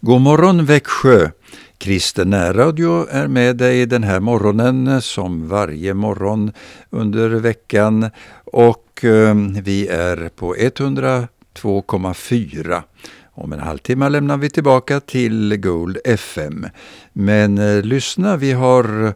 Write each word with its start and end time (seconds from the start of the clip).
God 0.00 0.20
morgon 0.20 0.64
Växjö! 0.64 1.30
Kristen 1.78 2.30
närradio 2.30 3.06
är 3.10 3.28
med 3.28 3.56
dig 3.56 3.86
den 3.86 4.02
här 4.02 4.20
morgonen 4.20 5.02
som 5.02 5.48
varje 5.48 5.94
morgon 5.94 6.52
under 6.90 7.28
veckan 7.28 8.10
och 8.44 9.04
eh, 9.04 9.34
vi 9.62 9.88
är 9.88 10.28
på 10.28 10.54
102,4. 10.54 12.82
Om 13.24 13.52
en 13.52 13.60
halvtimme 13.60 14.08
lämnar 14.08 14.36
vi 14.36 14.50
tillbaka 14.50 15.00
till 15.00 15.56
Gold 15.56 15.98
FM. 16.04 16.66
Men 17.12 17.58
eh, 17.58 17.82
lyssna, 17.82 18.36
vi 18.36 18.52
har 18.52 19.14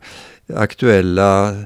aktuella 0.54 1.50
eh, 1.50 1.56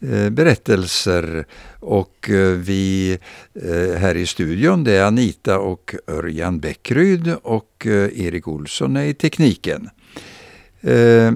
Eh, 0.00 0.30
berättelser 0.30 1.44
och 1.80 2.30
eh, 2.30 2.50
vi 2.50 3.18
eh, 3.54 3.98
här 3.98 4.14
i 4.14 4.26
studion 4.26 4.84
det 4.84 4.92
är 4.92 5.04
Anita 5.04 5.58
och 5.58 5.94
Örjan 6.06 6.60
Bäckryd 6.60 7.34
och 7.42 7.86
Erik 7.86 8.48
Olsson 8.48 8.96
är 8.96 9.04
i 9.04 9.14
tekniken. 9.14 9.90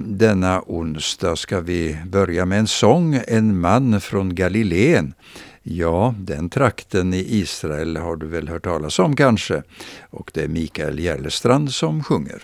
Denna 0.04 0.62
onsdag 0.66 1.36
ska 1.36 1.60
vi 1.60 1.98
börja 2.06 2.46
med 2.46 2.58
en 2.58 2.66
sång, 2.66 3.20
En 3.26 3.60
man 3.60 4.00
från 4.00 4.34
Galileen. 4.34 5.14
Ja, 5.62 6.14
den 6.18 6.50
trakten 6.50 7.14
i 7.14 7.24
Israel 7.28 7.96
har 7.96 8.16
du 8.16 8.26
väl 8.26 8.48
hört 8.48 8.64
talas 8.64 8.98
om 8.98 9.16
kanske? 9.16 9.62
Och 10.10 10.30
det 10.34 10.44
är 10.44 10.48
Mikael 10.48 10.98
Järlestrand 10.98 11.72
som 11.74 12.04
sjunger. 12.04 12.42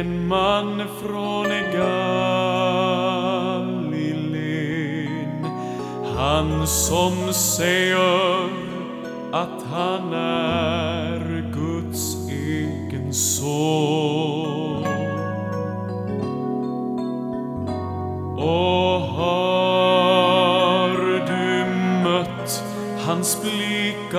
En 0.00 0.28
man 0.28 0.82
från 1.02 1.48
Galileen. 1.72 1.96
Han 6.16 6.66
som 6.66 7.32
säger 7.32 8.48
att 9.32 9.62
han 9.72 10.12
är 10.12 11.44
Guds 11.52 12.30
egen 12.30 13.14
son. 13.14 14.84
Och 18.36 19.00
har 19.00 20.88
du 21.26 21.64
mött 22.04 22.64
hans 23.06 23.42
blick 23.42 24.14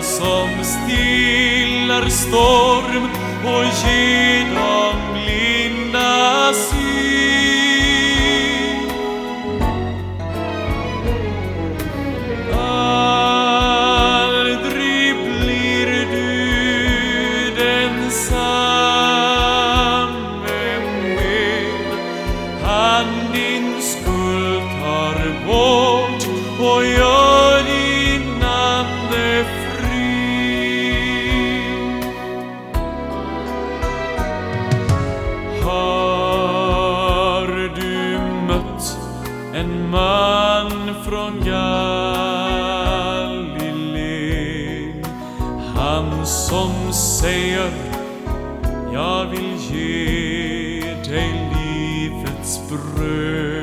som 0.00 0.64
stillar 0.64 2.08
storm 2.08 3.04
och 3.44 3.64
ger 3.64 4.54
dem 4.54 5.11
livets 52.12 52.60
bröd. 52.68 53.61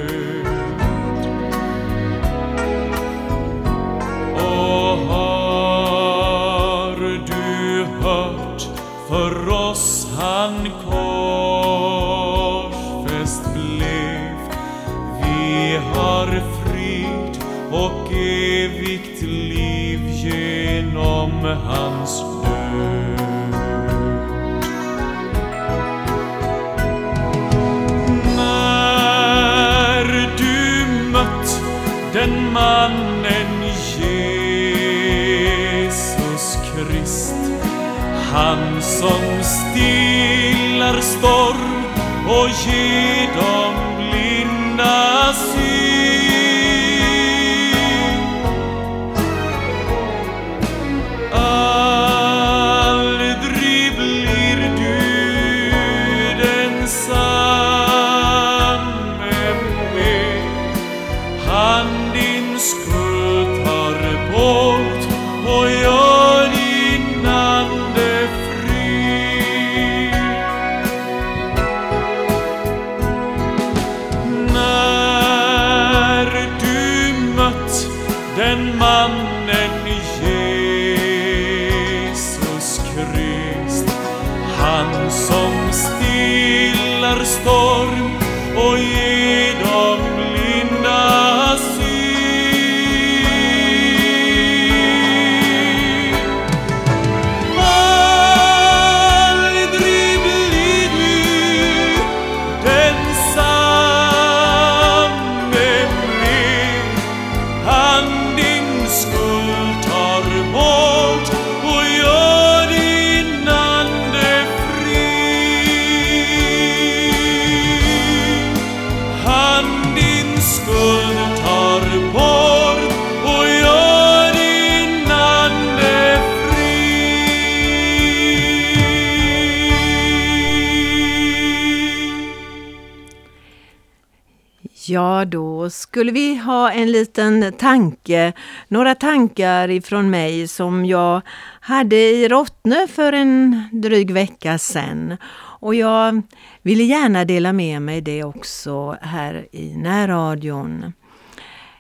Skulle 135.70 136.12
vi 136.12 136.36
ha 136.36 136.72
en 136.72 136.92
liten 136.92 137.54
tanke, 137.58 138.34
några 138.68 138.96
tankar 138.96 139.70
ifrån 139.70 140.10
mig 140.10 140.48
som 140.48 140.86
jag 140.86 141.22
hade 141.60 141.96
i 141.96 142.28
Rottne 142.28 142.88
för 142.88 143.14
en 143.14 143.64
dryg 143.72 144.12
vecka 144.12 144.58
sedan. 144.58 145.18
Och 145.62 145.76
jag 145.76 146.22
ville 146.62 146.84
gärna 146.84 147.26
dela 147.26 147.54
med 147.54 147.82
mig 147.82 148.02
det 148.02 148.24
också 148.24 148.98
här 149.02 149.48
i 149.52 149.76
närradion. 149.76 150.94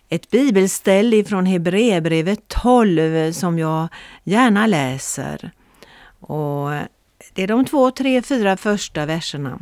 Ett 0.09 0.31
bibelställ 0.31 1.13
ifrån 1.13 1.45
Hebreerbrevet 1.45 2.47
12 2.47 3.31
som 3.31 3.59
jag 3.59 3.87
gärna 4.23 4.67
läser. 4.67 5.51
Och 6.19 6.69
det 7.33 7.43
är 7.43 7.47
de 7.47 7.65
två, 7.65 7.91
tre, 7.91 8.21
fyra 8.21 8.57
första 8.57 9.05
verserna. 9.05 9.59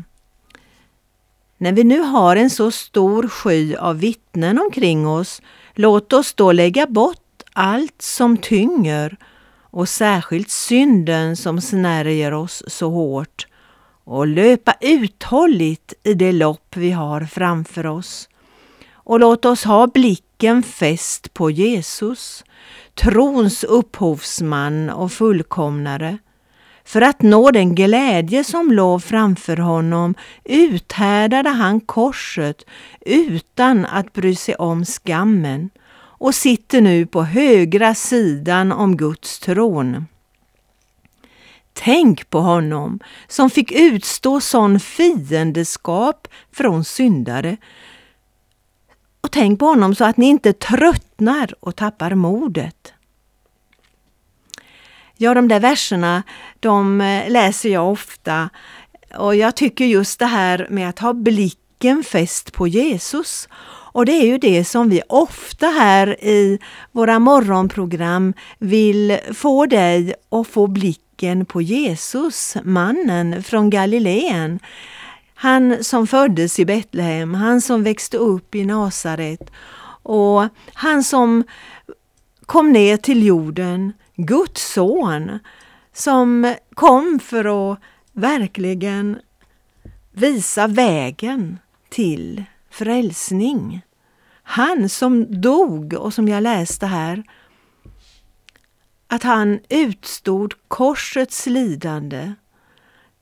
När 1.58 1.72
vi 1.72 1.84
nu 1.84 2.00
har 2.00 2.36
en 2.36 2.50
så 2.50 2.72
stor 2.72 3.28
sky 3.28 3.76
av 3.76 4.00
vittnen 4.00 4.60
omkring 4.60 5.08
oss, 5.08 5.42
låt 5.74 6.14
oss 6.14 6.34
då 6.34 6.52
lägga 6.52 6.88
bort 6.88 7.44
allt 7.54 8.02
som 8.02 8.38
tynger 8.38 9.18
och 9.62 9.90
särskilt 9.90 10.50
synden 10.50 11.36
som 11.38 11.62
snärjer 11.62 12.34
oss 12.34 12.64
så 12.68 12.90
hårt 12.90 13.48
och 14.04 14.28
löpa 14.28 14.74
uthålligt 14.82 15.94
i 16.04 16.14
det 16.14 16.32
lopp 16.32 16.76
vi 16.76 16.92
har 16.92 17.22
framför 17.22 17.86
oss. 17.86 18.30
Och 18.94 19.20
låt 19.20 19.46
oss 19.46 19.64
ha 19.64 19.88
blicken 19.88 20.64
fäst 20.64 21.34
på 21.34 21.52
Jesus, 21.52 22.44
trons 22.96 23.64
upphovsman 23.64 24.90
och 24.90 25.12
fullkomnare, 25.12 26.18
för 26.88 27.02
att 27.02 27.22
nå 27.22 27.52
den 27.52 27.76
glädje 27.76 28.44
som 28.44 28.72
låg 28.72 29.04
framför 29.04 29.58
honom 29.58 30.16
uthärdade 30.44 31.50
han 31.50 31.80
korset 31.80 32.64
utan 33.06 33.86
att 33.86 34.14
bry 34.14 34.36
sig 34.36 34.56
om 34.56 34.86
skammen 34.86 35.70
och 36.20 36.36
sitter 36.36 36.82
nu 36.82 37.06
på 37.06 37.24
högra 37.24 37.96
sidan 37.96 38.72
om 38.72 38.98
Guds 38.98 39.40
tron. 39.40 40.06
Tänk 41.74 42.30
på 42.30 42.40
honom 42.40 43.00
som 43.28 43.50
fick 43.50 43.72
utstå 43.72 44.42
sån 44.42 44.80
fiendeskap 44.80 46.28
från 46.52 46.84
syndare. 46.84 47.58
Och 49.22 49.32
tänk 49.32 49.60
på 49.60 49.66
honom 49.66 49.96
så 49.96 50.06
att 50.06 50.18
ni 50.18 50.26
inte 50.26 50.54
tröttnar 50.54 51.54
och 51.60 51.76
tappar 51.76 52.16
modet. 52.16 52.94
Ja, 55.18 55.34
de 55.34 55.48
där 55.48 55.60
verserna, 55.60 56.24
de 56.60 57.02
eh, 57.02 57.30
läser 57.30 57.70
jag 57.70 57.92
ofta 57.92 58.50
och 59.18 59.36
jag 59.36 59.56
tycker 59.56 59.86
just 59.86 60.20
det 60.20 60.26
här 60.26 60.68
med 60.70 60.90
att 60.90 61.00
ha 61.00 61.14
blicken 61.14 62.04
fäst 62.04 62.54
på 62.54 62.68
Jesus. 62.68 63.50
Och 63.98 64.06
det 64.06 64.12
är 64.12 64.26
ju 64.26 64.38
det 64.38 64.66
som 64.66 64.90
vi 64.90 65.02
ofta 65.10 65.68
här 65.68 66.24
i 66.24 66.60
våra 66.92 67.20
morgonprogram 67.20 68.34
vill 68.58 69.18
få 69.34 69.66
dig 69.66 70.14
att 70.30 70.48
få 70.48 70.68
blicken 70.68 71.46
på 71.46 71.62
Jesus, 71.62 72.58
mannen 72.64 73.44
från 73.44 73.70
Galileen. 73.70 74.60
Han 75.36 75.84
som 75.84 76.08
föddes 76.08 76.60
i 76.60 76.66
Betlehem, 76.66 77.34
han 77.34 77.62
som 77.62 77.84
växte 77.84 78.18
upp 78.18 78.56
i 78.56 78.66
Nasaret 78.66 79.52
och 80.04 80.44
han 80.74 81.04
som 81.04 81.44
kom 82.46 82.72
ner 82.72 82.98
till 82.98 83.26
jorden 83.26 83.94
Guds 84.18 84.74
son 84.74 85.40
som 85.94 86.56
kom 86.74 87.20
för 87.20 87.72
att 87.72 87.80
verkligen 88.12 89.20
visa 90.12 90.68
vägen 90.68 91.60
till 91.90 92.44
frälsning. 92.70 93.82
Han 94.44 94.90
som 94.90 95.42
dog 95.42 95.94
och 95.94 96.14
som 96.14 96.28
jag 96.28 96.44
läste 96.44 96.86
här, 96.86 97.24
att 99.08 99.24
han 99.24 99.60
utstod 99.70 100.54
korsets 100.68 101.46
lidande 101.46 102.34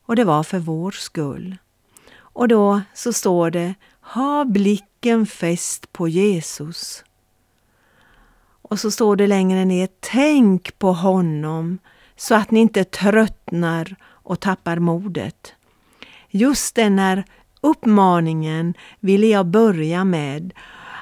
och 0.06 0.16
det 0.16 0.24
var 0.24 0.44
för 0.44 0.60
vår 0.60 0.92
skull. 0.92 1.58
Och 2.18 2.48
då 2.48 2.82
så 2.94 3.14
står 3.14 3.52
det, 3.52 3.76
ha 4.02 4.46
blicken 4.46 5.26
fäst 5.26 5.94
på 5.94 6.08
Jesus 6.08 7.04
och 8.70 8.80
så 8.80 8.92
står 8.92 9.16
det 9.16 9.28
längre 9.28 9.66
ner, 9.66 9.90
tänk 10.00 10.80
på 10.80 10.94
honom 10.94 11.78
så 12.16 12.36
att 12.36 12.52
ni 12.52 12.60
inte 12.60 12.84
tröttnar 12.84 13.96
och 14.04 14.40
tappar 14.40 14.80
modet. 14.80 15.54
Just 16.30 16.76
den 16.76 17.00
här 17.00 17.26
uppmaningen 17.62 18.74
ville 19.00 19.28
jag 19.28 19.46
börja 19.46 20.04
med. 20.04 20.54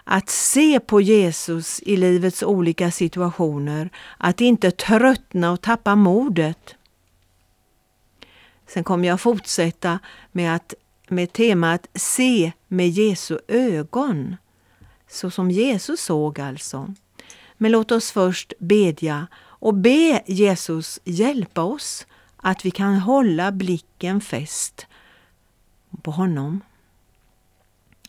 Att 0.03 0.29
se 0.29 0.79
på 0.79 1.01
Jesus 1.01 1.79
i 1.79 1.97
livets 1.97 2.43
olika 2.43 2.91
situationer, 2.91 3.89
att 4.17 4.41
inte 4.41 4.71
tröttna 4.71 5.51
och 5.51 5.61
tappa 5.61 5.95
modet. 5.95 6.75
Sen 8.67 8.83
kommer 8.83 9.07
jag 9.07 9.21
fortsätta 9.21 9.99
med, 10.31 10.55
att, 10.55 10.73
med 11.07 11.33
temat 11.33 11.87
Se 11.95 12.51
med 12.67 12.89
Jesu 12.89 13.37
ögon. 13.47 14.35
Så 15.09 15.31
som 15.31 15.51
Jesus 15.51 16.01
såg 16.01 16.39
alltså. 16.39 16.93
Men 17.63 17.71
låt 17.71 17.91
oss 17.91 18.11
först 18.11 18.53
bedja 18.59 19.27
och 19.43 19.73
be 19.73 20.23
Jesus 20.25 20.99
hjälpa 21.03 21.61
oss 21.61 22.07
att 22.37 22.65
vi 22.65 22.71
kan 22.71 22.95
hålla 22.95 23.51
blicken 23.51 24.21
fäst 24.21 24.87
på 26.01 26.11
honom. 26.11 26.61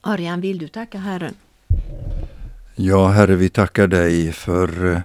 Örjan, 0.04 0.40
vill 0.40 0.58
du 0.58 0.68
tacka 0.68 0.98
Herren? 0.98 1.34
Ja, 2.74 3.08
Herre, 3.08 3.34
vi 3.36 3.48
tackar 3.48 3.86
dig 3.86 4.32
för 4.32 4.92
eh, 4.92 5.00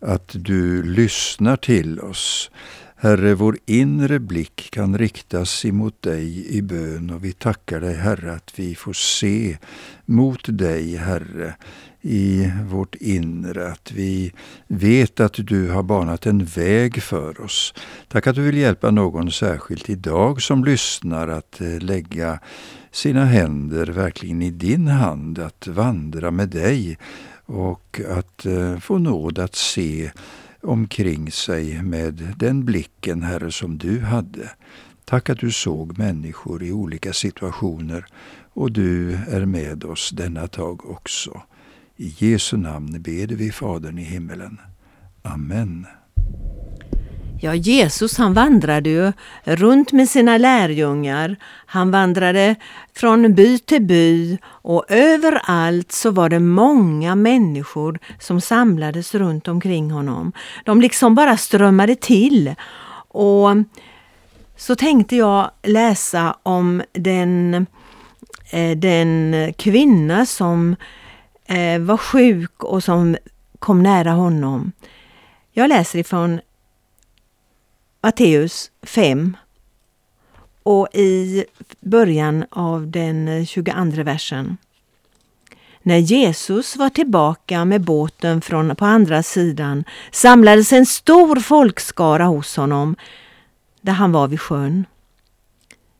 att 0.00 0.30
du 0.34 0.82
lyssnar 0.82 1.56
till 1.56 2.00
oss. 2.00 2.50
Herre, 2.96 3.34
vår 3.34 3.58
inre 3.66 4.18
blick 4.18 4.70
kan 4.70 4.98
riktas 4.98 5.64
emot 5.64 6.02
dig 6.02 6.56
i 6.56 6.62
bön 6.62 7.10
och 7.10 7.24
vi 7.24 7.32
tackar 7.32 7.80
dig, 7.80 7.94
Herre, 7.94 8.32
att 8.32 8.58
vi 8.58 8.74
får 8.74 8.92
se 8.92 9.58
mot 10.04 10.40
dig, 10.44 10.96
Herre, 10.96 11.54
i 12.02 12.52
vårt 12.64 12.94
inre, 12.94 13.72
att 13.72 13.92
vi 13.92 14.32
vet 14.66 15.20
att 15.20 15.34
du 15.34 15.70
har 15.70 15.82
banat 15.82 16.26
en 16.26 16.44
väg 16.44 17.02
för 17.02 17.40
oss. 17.40 17.74
Tack 18.08 18.26
att 18.26 18.34
du 18.34 18.42
vill 18.42 18.56
hjälpa 18.56 18.90
någon 18.90 19.30
särskilt 19.30 19.90
idag 19.90 20.42
som 20.42 20.64
lyssnar 20.64 21.28
att 21.28 21.60
eh, 21.60 21.78
lägga 21.78 22.38
sina 22.90 23.24
händer 23.24 23.86
verkligen 23.86 24.42
i 24.42 24.50
din 24.50 24.88
hand, 24.88 25.38
att 25.38 25.66
vandra 25.66 26.30
med 26.30 26.48
dig 26.48 26.98
och 27.46 28.00
att 28.08 28.46
eh, 28.46 28.78
få 28.78 28.98
nåd 28.98 29.38
att 29.38 29.54
se 29.54 30.10
omkring 30.62 31.30
sig 31.30 31.82
med 31.82 32.34
den 32.36 32.64
blicken, 32.64 33.22
Herre, 33.22 33.52
som 33.52 33.78
du 33.78 34.00
hade. 34.00 34.50
Tack 35.04 35.30
att 35.30 35.38
du 35.38 35.50
såg 35.50 35.98
människor 35.98 36.62
i 36.62 36.72
olika 36.72 37.12
situationer 37.12 38.06
och 38.52 38.72
du 38.72 39.14
är 39.14 39.44
med 39.44 39.84
oss 39.84 40.10
denna 40.10 40.48
tag 40.48 40.90
också. 40.90 41.42
I 42.02 42.14
Jesu 42.18 42.56
namn 42.56 43.02
ber 43.02 43.26
vi 43.26 43.52
Fadern 43.52 43.98
i 43.98 44.02
himmelen. 44.02 44.60
Amen. 45.22 45.86
Ja, 47.40 47.54
Jesus 47.54 48.18
han 48.18 48.34
vandrade 48.34 48.90
ju 48.90 49.12
runt 49.44 49.92
med 49.92 50.08
sina 50.08 50.38
lärjungar. 50.38 51.36
Han 51.66 51.90
vandrade 51.90 52.54
från 52.94 53.34
by 53.34 53.58
till 53.58 53.82
by 53.82 54.38
och 54.44 54.84
överallt 54.88 55.92
så 55.92 56.10
var 56.10 56.28
det 56.28 56.40
många 56.40 57.14
människor 57.14 57.98
som 58.20 58.40
samlades 58.40 59.14
runt 59.14 59.48
omkring 59.48 59.90
honom. 59.90 60.32
De 60.64 60.80
liksom 60.80 61.14
bara 61.14 61.36
strömmade 61.36 61.94
till. 61.94 62.54
Och 63.08 63.48
så 64.56 64.74
tänkte 64.74 65.16
jag 65.16 65.50
läsa 65.62 66.36
om 66.42 66.82
den, 66.92 67.66
eh, 68.50 68.76
den 68.76 69.34
kvinna 69.58 70.26
som 70.26 70.72
eh, 70.72 70.76
Eh, 71.46 71.80
var 71.80 71.96
sjuk 71.96 72.64
och 72.64 72.84
som 72.84 73.16
kom 73.58 73.82
nära 73.82 74.10
honom. 74.10 74.72
Jag 75.52 75.68
läser 75.68 75.98
ifrån 75.98 76.40
Matteus 78.02 78.70
5 78.82 79.36
och 80.62 80.88
i 80.94 81.44
början 81.80 82.44
av 82.50 82.90
den 82.90 83.46
22 83.46 84.02
versen. 84.02 84.56
När 85.82 85.98
Jesus 85.98 86.76
var 86.76 86.90
tillbaka 86.90 87.64
med 87.64 87.80
båten 87.80 88.40
från 88.40 88.76
på 88.76 88.84
andra 88.84 89.22
sidan 89.22 89.84
samlades 90.10 90.72
en 90.72 90.86
stor 90.86 91.36
folkskara 91.36 92.24
hos 92.24 92.56
honom 92.56 92.96
där 93.80 93.92
han 93.92 94.12
var 94.12 94.28
vid 94.28 94.40
sjön. 94.40 94.86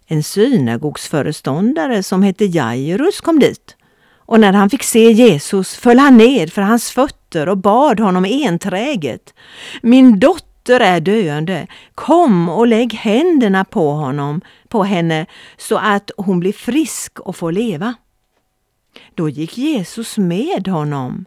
En 0.06 0.22
synagogsföreståndare 0.22 2.02
som 2.02 2.22
hette 2.22 2.44
Jairus 2.44 3.20
kom 3.20 3.38
dit 3.38 3.76
och 4.26 4.40
när 4.40 4.52
han 4.52 4.70
fick 4.70 4.82
se 4.82 5.12
Jesus 5.12 5.74
föll 5.74 5.98
han 5.98 6.16
ned 6.16 6.52
för 6.52 6.62
hans 6.62 6.90
fötter 6.90 7.48
och 7.48 7.58
bad 7.58 8.00
honom 8.00 8.24
enträget. 8.24 9.34
Min 9.82 10.20
dotter 10.20 10.80
är 10.80 11.00
döende. 11.00 11.66
Kom 11.94 12.48
och 12.48 12.66
lägg 12.66 12.94
händerna 12.94 13.64
på 13.64 13.90
honom, 13.90 14.40
på 14.68 14.84
henne, 14.84 15.26
så 15.56 15.76
att 15.76 16.10
hon 16.16 16.40
blir 16.40 16.52
frisk 16.52 17.20
och 17.20 17.36
får 17.36 17.52
leva. 17.52 17.94
Då 19.14 19.28
gick 19.28 19.58
Jesus 19.58 20.18
med 20.18 20.68
honom. 20.68 21.24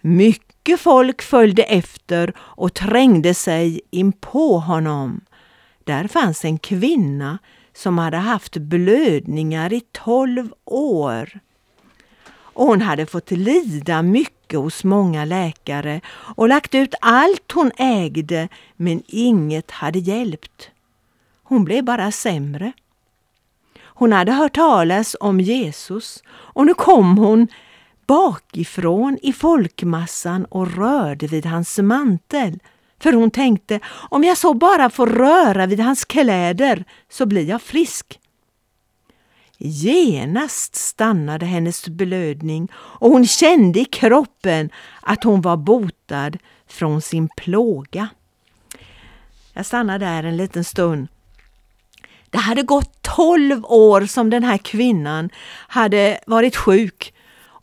Mycket 0.00 0.80
folk 0.80 1.22
följde 1.22 1.62
efter 1.62 2.32
och 2.38 2.74
trängde 2.74 3.34
sig 3.34 3.80
in 3.90 4.12
på 4.12 4.58
honom. 4.58 5.20
Där 5.84 6.08
fanns 6.08 6.44
en 6.44 6.58
kvinna 6.58 7.38
som 7.72 7.98
hade 7.98 8.16
haft 8.16 8.56
blödningar 8.56 9.72
i 9.72 9.80
tolv 9.92 10.52
år. 10.64 11.40
Och 12.54 12.66
hon 12.66 12.82
hade 12.82 13.06
fått 13.06 13.30
lida 13.30 14.02
mycket 14.02 14.58
hos 14.58 14.84
många 14.84 15.24
läkare 15.24 16.00
och 16.36 16.48
lagt 16.48 16.74
ut 16.74 16.94
allt 17.00 17.52
hon 17.52 17.70
ägde 17.76 18.48
men 18.76 19.02
inget 19.06 19.70
hade 19.70 19.98
hjälpt. 19.98 20.70
Hon 21.42 21.64
blev 21.64 21.84
bara 21.84 22.12
sämre. 22.12 22.72
Hon 23.82 24.12
hade 24.12 24.32
hört 24.32 24.54
talas 24.54 25.16
om 25.20 25.40
Jesus 25.40 26.22
och 26.28 26.66
nu 26.66 26.74
kom 26.74 27.18
hon 27.18 27.48
bakifrån 28.06 29.18
i 29.22 29.32
folkmassan 29.32 30.44
och 30.44 30.76
rörde 30.76 31.26
vid 31.26 31.46
hans 31.46 31.78
mantel. 31.78 32.58
För 33.00 33.12
hon 33.12 33.30
tänkte, 33.30 33.80
om 34.10 34.24
jag 34.24 34.38
så 34.38 34.54
bara 34.54 34.90
får 34.90 35.06
röra 35.06 35.66
vid 35.66 35.80
hans 35.80 36.04
kläder 36.04 36.84
så 37.10 37.26
blir 37.26 37.48
jag 37.48 37.62
frisk. 37.62 38.20
Genast 39.58 40.74
stannade 40.74 41.46
hennes 41.46 41.88
blödning 41.88 42.68
och 42.74 43.10
hon 43.10 43.26
kände 43.26 43.80
i 43.80 43.84
kroppen 43.84 44.70
att 45.00 45.24
hon 45.24 45.40
var 45.40 45.56
botad 45.56 46.38
från 46.66 47.02
sin 47.02 47.28
plåga. 47.36 48.08
Jag 49.52 49.66
stannar 49.66 49.98
där 49.98 50.24
en 50.24 50.36
liten 50.36 50.64
stund. 50.64 51.08
Det 52.30 52.38
hade 52.38 52.62
gått 52.62 53.02
tolv 53.02 53.64
år 53.64 54.06
som 54.06 54.30
den 54.30 54.44
här 54.44 54.58
kvinnan 54.58 55.30
hade 55.68 56.20
varit 56.26 56.56
sjuk 56.56 57.14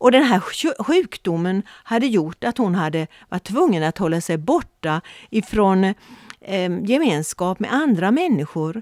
och 0.01 0.11
den 0.11 0.23
här 0.23 0.39
sjukdomen 0.83 1.63
hade 1.67 2.07
gjort 2.07 2.43
att 2.43 2.57
hon 2.57 2.75
hade 2.75 3.07
varit 3.29 3.43
tvungen 3.43 3.83
att 3.83 3.97
hålla 3.97 4.21
sig 4.21 4.37
borta 4.37 5.01
ifrån 5.29 5.83
eh, 6.41 6.71
gemenskap 6.83 7.59
med 7.59 7.73
andra 7.73 8.11
människor. 8.11 8.81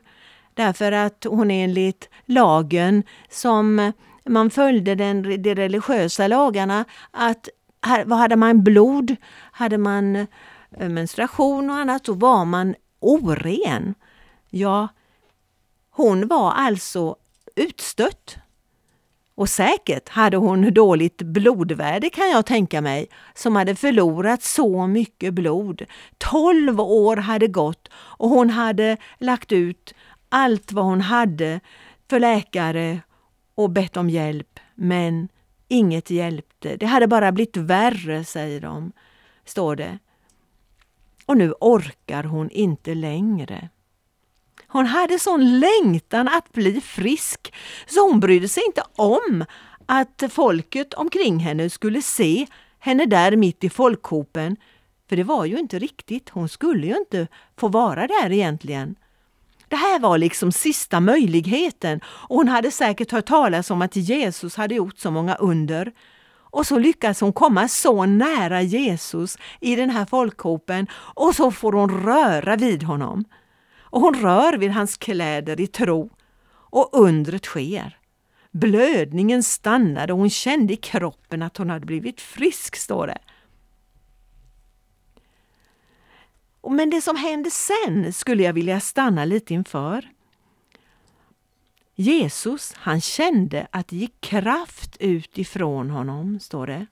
Därför 0.59 0.91
att 0.91 1.25
hon 1.29 1.51
enligt 1.51 2.09
lagen 2.25 3.03
som 3.29 3.91
man 4.25 4.49
följde 4.49 4.95
den, 4.95 5.41
de 5.41 5.55
religiösa 5.55 6.27
lagarna 6.27 6.85
att 7.11 7.49
här, 7.81 8.05
hade 8.05 8.35
man 8.35 8.63
blod, 8.63 9.15
hade 9.51 9.77
man 9.77 10.15
eh, 10.15 10.89
menstruation 10.89 11.69
och 11.69 11.75
annat 11.75 12.05
så 12.05 12.13
var 12.13 12.45
man 12.45 12.75
oren. 12.99 13.95
Ja, 14.49 14.87
hon 15.89 16.27
var 16.27 16.51
alltså 16.51 17.15
utstött. 17.55 18.37
Och 19.35 19.49
säkert 19.49 20.09
hade 20.09 20.37
hon 20.37 20.73
dåligt 20.73 21.21
blodvärde 21.21 22.09
kan 22.09 22.29
jag 22.29 22.45
tänka 22.45 22.81
mig, 22.81 23.09
som 23.33 23.55
hade 23.55 23.75
förlorat 23.75 24.43
så 24.43 24.87
mycket 24.87 25.33
blod. 25.33 25.85
Tolv 26.17 26.81
år 26.81 27.17
hade 27.17 27.47
gått 27.47 27.89
och 27.93 28.29
hon 28.29 28.49
hade 28.49 28.97
lagt 29.19 29.51
ut 29.51 29.93
allt 30.29 30.71
vad 30.71 30.85
hon 30.85 31.01
hade 31.01 31.59
för 32.09 32.19
läkare 32.19 33.01
och 33.55 33.69
bett 33.69 33.97
om 33.97 34.09
hjälp, 34.09 34.59
men 34.75 35.29
inget 35.67 36.09
hjälpte. 36.09 36.75
Det 36.75 36.85
hade 36.85 37.07
bara 37.07 37.31
blivit 37.31 37.57
värre, 37.57 38.23
säger 38.23 38.61
de, 38.61 38.91
står 39.45 39.75
det. 39.75 39.99
Och 41.25 41.37
nu 41.37 41.53
orkar 41.59 42.23
hon 42.23 42.49
inte 42.49 42.93
längre. 42.93 43.69
Hon 44.67 44.85
hade 44.85 45.19
sån 45.19 45.59
längtan 45.59 46.27
att 46.27 46.51
bli 46.51 46.81
frisk 46.81 47.53
så 47.87 48.09
hon 48.09 48.19
brydde 48.19 48.47
sig 48.47 48.63
inte 48.65 48.83
om 48.95 49.45
att 49.85 50.23
folket 50.29 50.93
omkring 50.93 51.39
henne 51.39 51.69
skulle 51.69 52.01
se 52.01 52.47
henne 52.79 53.05
där 53.05 53.35
mitt 53.35 53.63
i 53.63 53.69
folkhopen. 53.69 54.57
För 55.09 55.15
det 55.15 55.23
var 55.23 55.45
ju 55.45 55.59
inte 55.59 55.79
riktigt, 55.79 56.29
hon 56.29 56.49
skulle 56.49 56.87
ju 56.87 56.97
inte 56.97 57.27
få 57.57 57.67
vara 57.67 58.07
där 58.07 58.31
egentligen. 58.31 58.95
Det 59.69 59.75
här 59.75 59.99
var 59.99 60.17
liksom 60.17 60.51
sista 60.51 60.99
möjligheten 60.99 62.01
och 62.05 62.35
hon 62.35 62.47
hade 62.47 62.71
säkert 62.71 63.11
hört 63.11 63.25
talas 63.25 63.71
om 63.71 63.81
att 63.81 63.95
Jesus 63.95 64.55
hade 64.55 64.75
gjort 64.75 64.97
så 64.97 65.11
många 65.11 65.35
under. 65.35 65.91
Och 66.51 66.65
så 66.67 66.79
lyckas 66.79 67.21
hon 67.21 67.33
komma 67.33 67.67
så 67.67 68.05
nära 68.05 68.61
Jesus 68.61 69.37
i 69.59 69.75
den 69.75 69.89
här 69.89 70.05
folkhopen 70.05 70.87
och 70.93 71.35
så 71.35 71.51
får 71.51 71.71
hon 71.73 72.03
röra 72.03 72.55
vid 72.55 72.83
honom 72.83 73.25
och 73.81 74.01
hon 74.01 74.15
rör 74.15 74.57
vid 74.57 74.71
hans 74.71 74.97
kläder 74.97 75.61
i 75.61 75.67
tro 75.67 76.09
och 76.51 76.89
undret 76.91 77.45
sker. 77.45 77.97
Blödningen 78.51 79.43
stannade 79.43 80.13
och 80.13 80.19
hon 80.19 80.29
kände 80.29 80.73
i 80.73 80.77
kroppen 80.77 81.41
att 81.41 81.57
hon 81.57 81.69
hade 81.69 81.85
blivit 81.85 82.21
frisk, 82.21 82.75
står 82.75 83.07
det. 83.07 83.17
Men 86.71 86.89
det 86.89 87.01
som 87.01 87.15
hände 87.15 87.51
sen 87.51 88.13
skulle 88.13 88.43
jag 88.43 88.53
vilja 88.53 88.79
stanna 88.79 89.25
lite 89.25 89.53
inför. 89.53 90.09
Jesus, 91.95 92.73
han 92.77 93.01
kände 93.01 93.67
att 93.71 93.87
det 93.87 93.95
gick 93.95 94.21
kraft 94.21 94.97
ut 94.99 95.37
ifrån 95.37 95.89
honom, 95.89 96.39
står 96.39 96.67
det. 96.67 96.85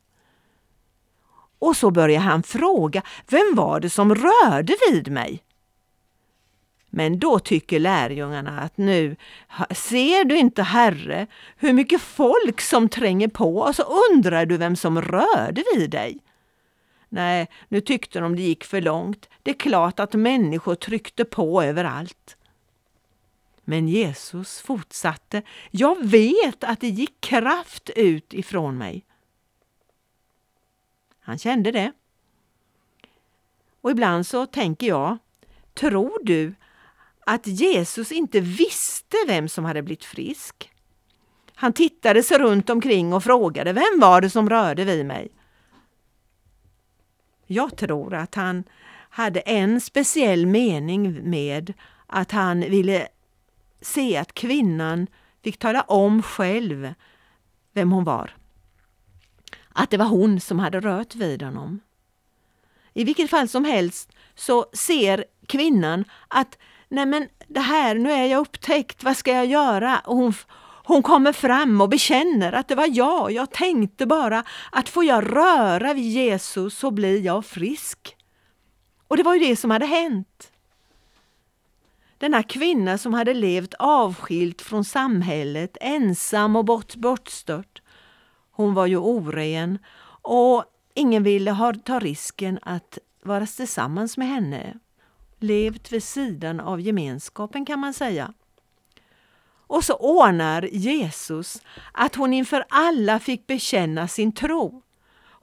Och 1.59 1.77
så 1.77 1.91
började 1.91 2.23
han 2.23 2.43
fråga, 2.43 3.01
vem 3.29 3.55
var 3.55 3.79
det 3.79 3.89
som 3.89 4.15
rörde 4.15 4.75
vid 4.91 5.11
mig? 5.11 5.43
Men 6.89 7.19
då 7.19 7.39
tycker 7.39 7.79
lärjungarna 7.79 8.61
att 8.61 8.77
nu 8.77 9.15
ser 9.71 10.25
du 10.25 10.37
inte 10.37 10.63
Herre 10.63 11.27
hur 11.57 11.73
mycket 11.73 12.01
folk 12.01 12.61
som 12.61 12.89
tränger 12.89 13.27
på 13.27 13.57
och 13.57 13.75
så 13.75 13.83
undrar 14.11 14.45
du 14.45 14.57
vem 14.57 14.75
som 14.75 15.01
rörde 15.01 15.63
vid 15.75 15.89
dig. 15.89 16.19
Nej, 17.09 17.47
nu 17.67 17.81
tyckte 17.81 18.19
de 18.19 18.35
det 18.35 18.41
gick 18.41 18.63
för 18.63 18.81
långt. 18.81 19.29
Det 19.43 19.51
är 19.51 19.55
klart 19.55 19.99
att 19.99 20.13
människor 20.13 20.75
tryckte 20.75 21.25
på 21.25 21.63
överallt. 21.63 22.37
Men 23.63 23.87
Jesus 23.87 24.61
fortsatte. 24.61 25.41
Jag 25.71 26.05
vet 26.05 26.63
att 26.63 26.79
det 26.79 26.89
gick 26.89 27.21
kraft 27.21 27.89
ut 27.89 28.33
ifrån 28.33 28.77
mig. 28.77 29.05
Han 31.19 31.37
kände 31.37 31.71
det. 31.71 31.91
Och 33.81 33.91
ibland 33.91 34.27
så 34.27 34.45
tänker 34.45 34.87
jag, 34.87 35.17
tror 35.73 36.19
du 36.23 36.55
att 37.25 37.47
Jesus 37.47 38.11
inte 38.11 38.39
visste 38.39 39.17
vem 39.27 39.49
som 39.49 39.65
hade 39.65 39.81
blivit 39.81 40.05
frisk. 40.05 40.71
Han 41.55 41.73
tittade 41.73 42.23
sig 42.23 42.37
runt 42.37 42.69
omkring 42.69 43.13
och 43.13 43.23
frågade 43.23 43.73
vem 43.73 43.99
var 43.99 44.21
det 44.21 44.29
som 44.29 44.49
rörde 44.49 44.85
vid 44.85 45.05
mig? 45.05 45.31
Jag 47.47 47.77
tror 47.77 48.13
att 48.13 48.35
han 48.35 48.63
hade 49.09 49.39
en 49.39 49.81
speciell 49.81 50.45
mening 50.45 51.29
med 51.29 51.73
att 52.07 52.31
han 52.31 52.59
ville 52.59 53.07
se 53.81 54.17
att 54.17 54.33
kvinnan 54.33 55.07
fick 55.43 55.57
tala 55.59 55.81
om 55.81 56.23
själv 56.23 56.93
vem 57.73 57.91
hon 57.91 58.03
var. 58.03 58.35
Att 59.69 59.89
det 59.89 59.97
var 59.97 60.05
hon 60.05 60.39
som 60.39 60.59
hade 60.59 60.79
rört 60.79 61.15
vid 61.15 61.41
honom. 61.41 61.79
I 62.93 63.03
vilket 63.03 63.29
fall 63.29 63.47
som 63.47 63.65
helst 63.65 64.11
så 64.35 64.65
ser 64.73 65.25
kvinnan 65.47 66.05
att 66.27 66.57
nej 66.89 67.05
men 67.05 67.27
det 67.47 67.59
här, 67.59 67.95
nu 67.95 68.11
är 68.11 68.25
jag 68.25 68.41
upptäckt, 68.41 69.03
vad 69.03 69.17
ska 69.17 69.31
jag 69.31 69.45
göra? 69.45 69.99
Och 69.99 70.15
hon, 70.15 70.33
hon 70.87 71.03
kommer 71.03 71.31
fram 71.33 71.81
och 71.81 71.89
bekänner 71.89 72.53
att 72.53 72.67
det 72.67 72.75
var 72.75 72.89
jag, 72.91 73.31
jag 73.31 73.51
tänkte 73.51 74.05
bara 74.05 74.43
att 74.71 74.89
får 74.89 75.05
jag 75.05 75.35
röra 75.35 75.93
vid 75.93 76.11
Jesus 76.11 76.77
så 76.77 76.91
blir 76.91 77.21
jag 77.21 77.45
frisk. 77.45 78.15
Och 79.07 79.17
det 79.17 79.23
var 79.23 79.33
ju 79.33 79.39
det 79.39 79.55
som 79.55 79.71
hade 79.71 79.85
hänt. 79.85 80.51
Denna 82.17 82.43
kvinna 82.43 82.97
som 82.97 83.13
hade 83.13 83.33
levt 83.33 83.73
avskilt 83.79 84.61
från 84.61 84.83
samhället, 84.83 85.77
ensam 85.81 86.55
och 86.55 86.65
bort, 86.65 86.95
bortstört. 86.95 87.81
Hon 88.51 88.73
var 88.73 88.85
ju 88.85 88.97
oren 88.97 89.79
och 90.21 90.63
ingen 90.93 91.23
ville 91.23 91.51
ha, 91.51 91.73
ta 91.73 91.99
risken 91.99 92.59
att 92.61 92.97
vara 93.23 93.45
tillsammans 93.45 94.17
med 94.17 94.27
henne 94.27 94.79
levt 95.39 95.91
vid 95.91 96.03
sidan 96.03 96.59
av 96.59 96.81
gemenskapen 96.81 97.65
kan 97.65 97.79
man 97.79 97.93
säga. 97.93 98.33
Och 99.67 99.83
så 99.83 99.93
ordnar 99.93 100.61
Jesus 100.71 101.61
att 101.91 102.15
hon 102.15 102.33
inför 102.33 102.65
alla 102.69 103.19
fick 103.19 103.47
bekänna 103.47 104.07
sin 104.07 104.31
tro. 104.31 104.81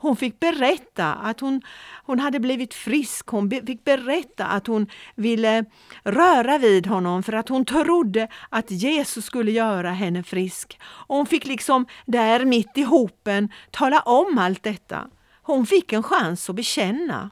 Hon 0.04 0.16
fick 0.16 0.40
berätta 0.40 1.14
att 1.14 1.40
hon, 1.40 1.62
hon 2.04 2.18
hade 2.18 2.40
blivit 2.40 2.74
frisk, 2.74 3.26
hon 3.26 3.48
be, 3.48 3.66
fick 3.66 3.84
berätta 3.84 4.46
att 4.46 4.66
hon 4.66 4.86
ville 5.14 5.64
röra 6.02 6.58
vid 6.58 6.86
honom 6.86 7.22
för 7.22 7.32
att 7.32 7.48
hon 7.48 7.64
trodde 7.64 8.28
att 8.48 8.70
Jesus 8.70 9.24
skulle 9.24 9.50
göra 9.50 9.90
henne 9.90 10.22
frisk. 10.22 10.78
Och 10.82 11.16
hon 11.16 11.26
fick 11.26 11.46
liksom 11.46 11.86
där 12.06 12.44
mitt 12.44 12.78
i 12.78 12.82
hopen 12.82 13.48
tala 13.70 14.00
om 14.00 14.38
allt 14.38 14.62
detta. 14.62 15.08
Hon 15.42 15.66
fick 15.66 15.92
en 15.92 16.02
chans 16.02 16.50
att 16.50 16.56
bekänna. 16.56 17.30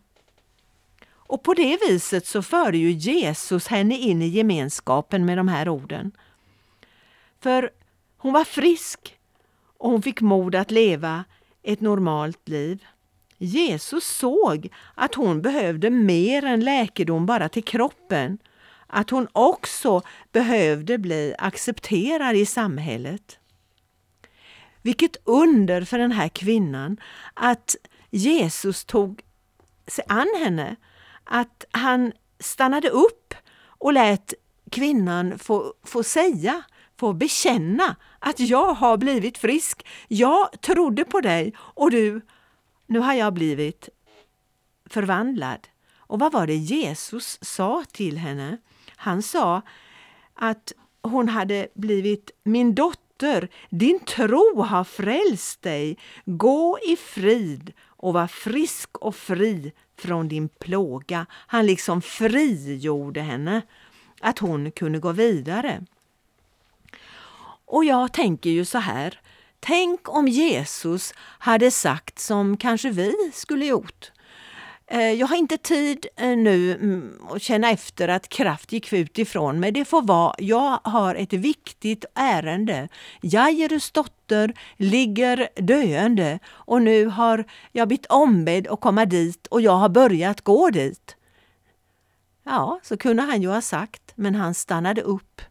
Och 1.33 1.43
på 1.43 1.55
det 1.55 1.79
viset 1.89 2.27
så 2.27 2.43
förde 2.43 2.79
ju 2.79 2.91
Jesus 2.91 3.67
henne 3.67 3.99
in 3.99 4.23
i 4.23 4.29
gemenskapen 4.29 5.25
med 5.25 5.39
de 5.39 5.49
här 5.49 5.69
orden. 5.69 6.13
För 7.43 7.71
hon 8.19 8.33
var 8.33 8.45
frisk 8.45 9.19
och 9.79 9.91
hon 9.91 10.03
fick 10.03 10.21
mod 10.21 10.55
att 10.55 10.71
leva 10.71 11.25
ett 11.63 11.81
normalt 11.81 12.49
liv. 12.49 12.85
Jesus 13.39 14.05
såg 14.07 14.69
att 14.95 15.15
hon 15.15 15.43
behövde 15.43 15.91
mer 15.91 16.45
än 16.45 16.65
läkedom 16.65 17.27
bara 17.27 17.49
till 17.49 17.65
kroppen. 17.65 18.39
Att 18.87 19.11
hon 19.11 19.29
också 19.33 20.03
behövde 20.33 20.99
bli 20.99 21.35
accepterad 21.39 22.37
i 22.37 22.47
samhället. 22.47 23.39
Vilket 24.83 25.17
under 25.25 25.85
för 25.85 25.99
den 25.99 26.13
här 26.13 26.29
kvinnan 26.29 27.01
att 27.35 27.77
Jesus 28.11 28.85
tog 28.85 29.23
sig 29.87 30.05
an 30.09 30.29
henne. 30.45 30.77
Att 31.25 31.65
han 31.71 32.13
stannade 32.39 32.89
upp 32.89 33.35
och 33.65 33.93
lät 33.93 34.35
kvinnan 34.71 35.39
få, 35.39 35.75
få 35.85 36.03
säga, 36.03 36.63
få 37.03 37.13
bekänna 37.13 37.97
att 38.19 38.41
jag 38.41 38.75
har 38.75 38.97
blivit 38.97 39.39
frisk. 39.39 39.87
Jag 40.09 40.61
trodde 40.61 41.05
på 41.05 41.21
dig 41.21 41.55
och 41.59 41.91
du, 41.91 42.21
nu 42.87 42.99
har 42.99 43.15
jag 43.15 43.33
blivit 43.33 43.89
förvandlad. 44.91 45.69
Och 45.97 46.19
vad 46.19 46.33
var 46.33 46.47
det 46.47 46.55
Jesus 46.57 47.39
sa 47.43 47.85
till 47.93 48.19
henne? 48.19 48.59
Han 48.97 49.23
sa 49.23 49.63
att 50.35 50.73
hon 51.03 51.29
hade 51.29 51.69
blivit 51.75 52.31
min 52.45 52.75
dotter, 52.75 53.49
din 53.71 54.01
tro 54.01 54.63
har 54.63 54.85
frälst 54.85 55.63
dig. 55.63 55.99
Gå 56.25 56.79
i 56.87 56.97
frid 56.97 57.73
och 57.87 58.13
var 58.13 58.27
frisk 58.27 58.99
och 58.99 59.17
fri 59.17 59.73
från 59.99 60.29
din 60.29 60.49
plåga. 60.49 61.27
Han 61.31 61.67
liksom 61.67 62.03
frigjorde 62.03 63.21
henne, 63.21 63.63
att 64.21 64.39
hon 64.39 64.71
kunde 64.71 64.99
gå 64.99 65.13
vidare. 65.13 65.85
Och 67.73 67.85
jag 67.85 68.13
tänker 68.13 68.51
ju 68.51 68.65
så 68.65 68.79
här, 68.79 69.21
tänk 69.61 70.09
om 70.09 70.29
Jesus 70.29 71.15
hade 71.19 71.71
sagt 71.71 72.19
som 72.19 72.57
kanske 72.57 72.91
vi 72.91 73.15
skulle 73.35 73.67
gjort. 73.67 74.13
Eh, 74.87 75.11
jag 75.11 75.27
har 75.27 75.37
inte 75.37 75.57
tid 75.57 76.07
eh, 76.17 76.37
nu 76.37 76.75
mm, 76.75 77.19
att 77.31 77.43
känna 77.43 77.71
efter 77.71 78.09
att 78.09 78.29
kraft 78.29 78.73
gick 78.73 78.93
ut 78.93 79.19
ifrån 79.19 79.61
mig. 79.61 79.73
Det 79.73 79.85
får 79.85 80.03
vara, 80.03 80.35
jag 80.39 80.81
har 80.85 81.15
ett 81.15 81.33
viktigt 81.33 82.05
ärende. 82.15 82.89
Jairus 83.23 83.91
dotter 83.91 84.55
ligger 84.77 85.49
döende 85.57 86.39
och 86.49 86.83
nu 86.83 87.07
har 87.07 87.45
jag 87.73 87.89
blivit 87.89 88.07
ombedd 88.07 88.67
att 88.67 88.81
komma 88.81 89.05
dit 89.05 89.47
och 89.47 89.61
jag 89.61 89.77
har 89.77 89.89
börjat 89.89 90.41
gå 90.41 90.71
dit. 90.71 91.17
Ja, 92.45 92.81
så 92.83 92.97
kunde 92.97 93.23
han 93.23 93.43
ju 93.43 93.49
ha 93.49 93.61
sagt, 93.61 94.13
men 94.15 94.35
han 94.35 94.55
stannade 94.55 95.03
upp 95.03 95.43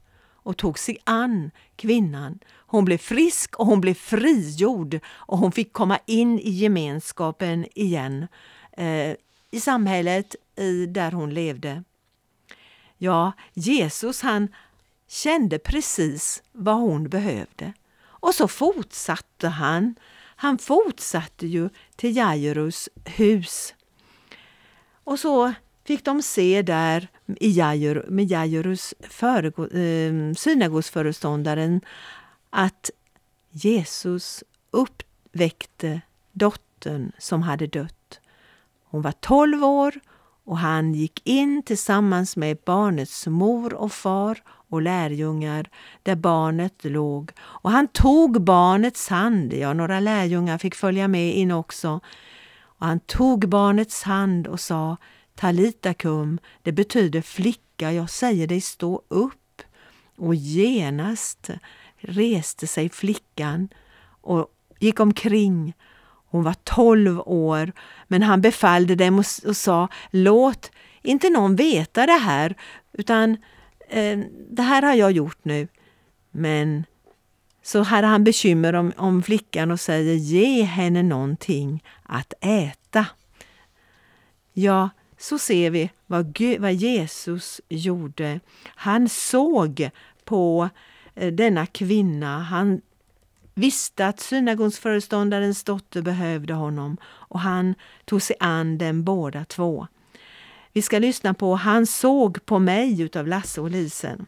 och 0.44 0.58
tog 0.58 0.80
sig 0.80 0.98
an 1.04 1.52
kvinnan. 1.76 2.40
Hon 2.50 2.86
blev 2.86 2.98
frisk 2.98 3.56
och 3.56 3.66
hon 3.66 3.82
blev 3.82 3.94
frigjord 3.94 5.00
och 5.08 5.38
hon 5.38 5.52
fick 5.52 5.74
komma 5.74 6.00
in 6.06 6.40
i 6.40 6.50
gemenskapen 6.50 7.66
igen 7.76 8.28
eh, 8.72 9.16
i 9.52 9.60
samhället 9.60 10.36
i, 10.56 10.86
där 10.86 11.12
hon 11.12 11.34
levde. 11.34 11.84
Ja, 12.98 13.32
Jesus 13.54 14.22
han 14.22 14.48
kände 15.08 15.60
precis 15.60 16.44
vad 16.52 16.76
hon 16.76 17.10
behövde. 17.10 17.74
Och 18.04 18.36
så 18.36 18.48
fortsatte 18.48 19.48
han. 19.48 19.96
Han 20.36 20.58
fortsatte 20.58 21.48
ju 21.48 21.70
till 21.96 22.16
Jairus 22.16 22.90
hus. 23.06 23.74
Och 25.04 25.20
så 25.20 25.54
fick 25.92 26.06
de 26.06 26.22
se 26.22 26.62
där 26.62 27.08
i 27.40 27.52
Jair, 27.52 28.06
med 28.08 28.26
Jairus 28.26 28.94
eh, 28.94 30.34
synagogsföreståndaren 30.38 31.82
att 32.50 32.90
Jesus 33.50 34.44
uppväckte 34.72 36.02
dottern 36.32 37.12
som 37.18 37.42
hade 37.42 37.68
dött. 37.68 38.20
Hon 38.84 39.02
var 39.02 39.12
12 39.12 39.64
år 39.64 39.94
och 40.44 40.58
han 40.58 40.94
gick 40.94 41.22
in 41.28 41.64
tillsammans 41.64 42.38
med 42.38 42.58
barnets 42.66 43.28
mor 43.28 43.74
och 43.74 43.92
far 43.92 44.44
och 44.48 44.82
lärjungar 44.82 45.70
där 46.04 46.16
barnet 46.16 46.86
låg. 46.86 47.32
Och 47.40 47.72
han 47.72 47.88
tog 47.88 48.42
barnets 48.42 49.10
hand, 49.10 49.54
ja 49.54 49.74
några 49.74 50.00
lärjungar 50.00 50.58
fick 50.58 50.76
följa 50.76 51.08
med 51.08 51.36
in 51.36 51.52
också. 51.52 52.00
Och 52.62 52.86
han 52.86 53.00
tog 53.00 53.50
barnets 53.50 54.04
hand 54.04 54.48
och 54.48 54.60
sa 54.60 54.98
Talita 55.42 55.94
kum, 55.94 56.40
det 56.62 56.72
betyder 56.72 57.22
flicka, 57.22 57.92
jag 57.92 58.10
säger 58.10 58.48
dig 58.48 58.62
stå 58.62 59.02
upp. 59.08 59.62
Och 60.18 60.36
genast 60.36 61.50
reste 61.98 62.68
sig 62.68 62.90
flickan 62.90 63.70
och 64.22 64.48
gick 64.80 65.00
omkring 65.00 65.74
hon 66.04 66.44
var 66.44 66.56
tolv 66.64 67.20
år, 67.20 67.72
men 68.08 68.24
han 68.24 68.42
befallde 68.42 68.96
dem 68.96 69.20
och, 69.20 69.26
och 69.48 69.58
sa 69.58 69.88
låt 70.12 70.72
inte 71.02 71.30
någon 71.30 71.56
veta 71.56 72.06
det 72.06 72.20
här, 72.20 72.56
utan 72.92 73.38
eh, 73.90 74.20
det 74.50 74.62
här 74.62 74.82
har 74.82 74.94
jag 74.94 75.12
gjort 75.12 75.46
nu. 75.46 75.68
Men 76.32 76.86
så 77.64 77.82
hade 77.82 78.08
han 78.08 78.24
bekymmer 78.24 78.76
om, 78.76 78.94
om 78.98 79.24
flickan 79.24 79.72
och 79.72 79.80
säger 79.80 80.14
ge 80.14 80.64
henne 80.64 81.04
någonting 81.04 81.84
att 82.04 82.34
äta. 82.42 83.06
Ja, 84.54 84.90
så 85.22 85.38
ser 85.40 85.70
vi 85.70 85.90
vad, 86.08 86.34
Gud, 86.34 86.62
vad 86.62 86.74
Jesus 86.74 87.62
gjorde. 87.70 88.40
Han 88.66 89.10
såg 89.10 89.90
på 90.26 90.70
eh, 91.16 91.34
denna 91.34 91.66
kvinna, 91.66 92.40
han 92.40 92.82
visste 93.54 94.08
att 94.08 94.20
synagogsföreståndarens 94.20 95.64
dotter 95.64 96.02
behövde 96.02 96.54
honom 96.54 96.98
och 97.06 97.40
han 97.40 97.76
tog 98.06 98.22
sig 98.22 98.36
an 98.40 98.78
dem 98.78 99.04
båda 99.04 99.46
två. 99.46 99.88
Vi 100.74 100.82
ska 100.82 101.00
lyssna 101.00 101.34
på 101.34 101.56
Han 101.56 101.88
såg 101.88 102.46
på 102.46 102.60
mig 102.60 103.02
utav 103.02 103.28
Lasse 103.28 103.62
och 103.62 103.72
Lisen. 103.72 104.26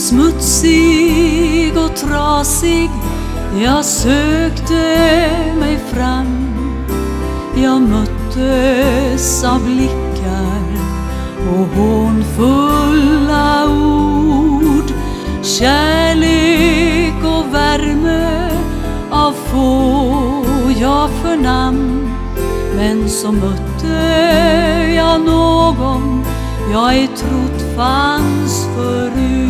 Smutsig 0.00 1.76
och 1.76 1.96
trasig. 1.96 2.90
Jag 3.62 3.84
sökte 3.84 5.30
mig 5.60 5.78
fram. 5.92 6.54
Jag 7.54 7.82
möttes 7.82 9.44
av 9.44 9.64
blickar 9.64 10.62
och 11.52 11.66
hånfulla 11.80 13.68
ord. 13.70 14.92
Kärlek 15.42 17.24
och 17.24 17.54
värme 17.54 18.50
av 19.10 19.32
få 19.32 20.34
jag 20.80 21.10
förnam. 21.10 22.08
Men 22.76 23.08
så 23.08 23.32
mötte 23.32 23.94
jag 24.96 25.20
någon 25.20 26.24
jag 26.72 26.94
ej 26.94 27.08
trott 27.16 27.76
fanns 27.76 28.66
förut. 28.76 29.49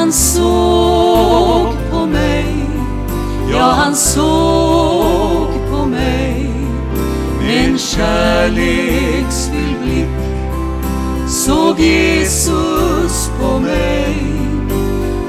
Han 0.00 0.12
såg 0.12 1.74
på 1.90 2.06
mig. 2.06 2.70
Ja, 3.52 3.60
han 3.60 3.96
såg 3.96 5.48
på 5.70 5.86
mig. 5.86 6.50
Med 7.40 7.68
en 7.68 7.78
kärleksfull 7.78 9.74
blick 9.82 10.06
Såg 11.28 11.80
Jesus 11.80 13.30
på 13.40 13.58
mig. 13.58 14.16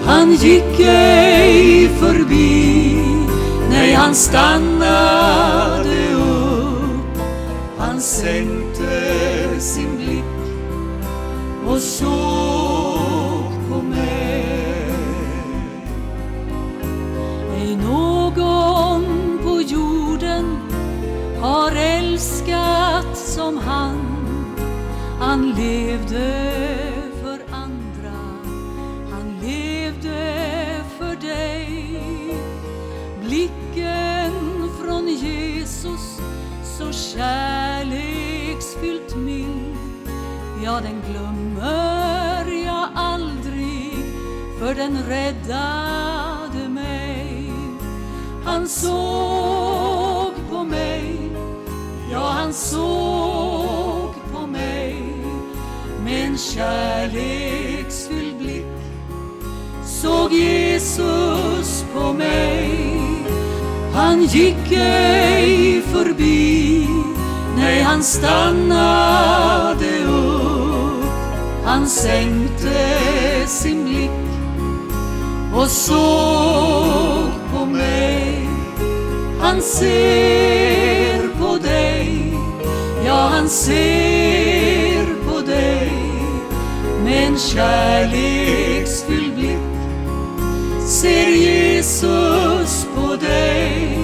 Han 0.05 0.35
gick 0.35 0.79
ej 0.79 1.89
förbi. 1.99 2.95
Nej, 3.69 3.93
han 3.93 4.15
stannade 4.15 5.33
upp. 6.13 7.21
Han 7.77 8.01
sänkte 8.01 9.19
sin 9.59 9.97
blick 9.97 10.23
och 11.67 11.79
såg 11.79 12.60
älskat 22.21 23.17
som 23.17 23.57
han. 23.57 23.97
Han 25.19 25.49
levde 25.49 26.51
för 27.23 27.39
andra. 27.51 28.19
Han 29.11 29.39
levde 29.41 30.43
för 30.97 31.15
dig. 31.15 31.99
Blicken 33.21 34.31
från 34.81 35.07
Jesus 35.07 36.19
så 36.77 36.91
kärleksfyllt 36.91 39.15
mild 39.15 39.77
Ja, 40.63 40.79
den 40.81 41.01
glömmer 41.09 42.45
jag 42.65 42.87
aldrig 42.95 43.93
för 44.59 44.75
den 44.75 44.97
räddade 45.07 46.69
mig. 46.69 47.51
Han 48.45 48.67
såg 48.67 49.70
han 52.51 52.57
såg 52.57 54.13
på 54.33 54.47
mig 54.47 54.95
med 56.03 56.25
en 56.25 56.37
kärleksfylld 56.37 58.37
blick. 58.37 58.65
Såg 59.85 60.33
Jesus 60.33 61.85
på 61.93 62.13
mig. 62.13 62.69
Han 63.93 64.23
gick 64.23 64.71
ej 64.71 65.81
förbi 65.81 66.87
Nej, 67.55 67.81
han 67.81 68.03
stannade 68.03 70.03
upp. 70.07 71.05
Han 71.65 71.87
sänkte 71.87 72.97
sin 73.47 73.85
blick 73.85 74.11
och 75.55 75.67
såg 75.67 77.29
på 77.53 77.65
mig. 77.65 78.47
Han 79.41 79.61
ser 79.61 80.70
Ja, 83.11 83.27
han 83.27 83.49
ser 83.49 85.05
på 85.27 85.41
dig 85.41 85.91
med 87.03 87.27
en 87.27 87.37
kärleksfylld 87.37 89.35
blick. 89.35 89.57
Ser 90.87 91.27
Jesus 91.27 92.87
på 92.95 93.15
dig. 93.15 93.97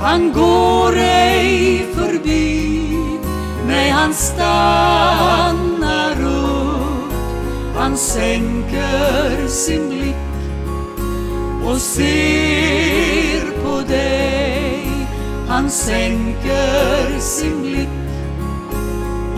Han 0.00 0.32
går 0.32 0.96
ej 0.96 1.86
förbi 1.94 2.72
Nej, 3.66 3.90
han 3.90 4.14
stannar 4.14 6.12
upp. 6.26 7.12
Han 7.76 7.96
sänker 7.96 9.48
sin 9.48 9.88
blick 9.88 10.16
och 11.64 11.78
ser 11.78 13.64
på 13.64 13.80
dig. 13.88 14.86
Han 15.48 15.70
sänker 15.70 17.20
sin 17.20 17.62
blick 17.62 18.01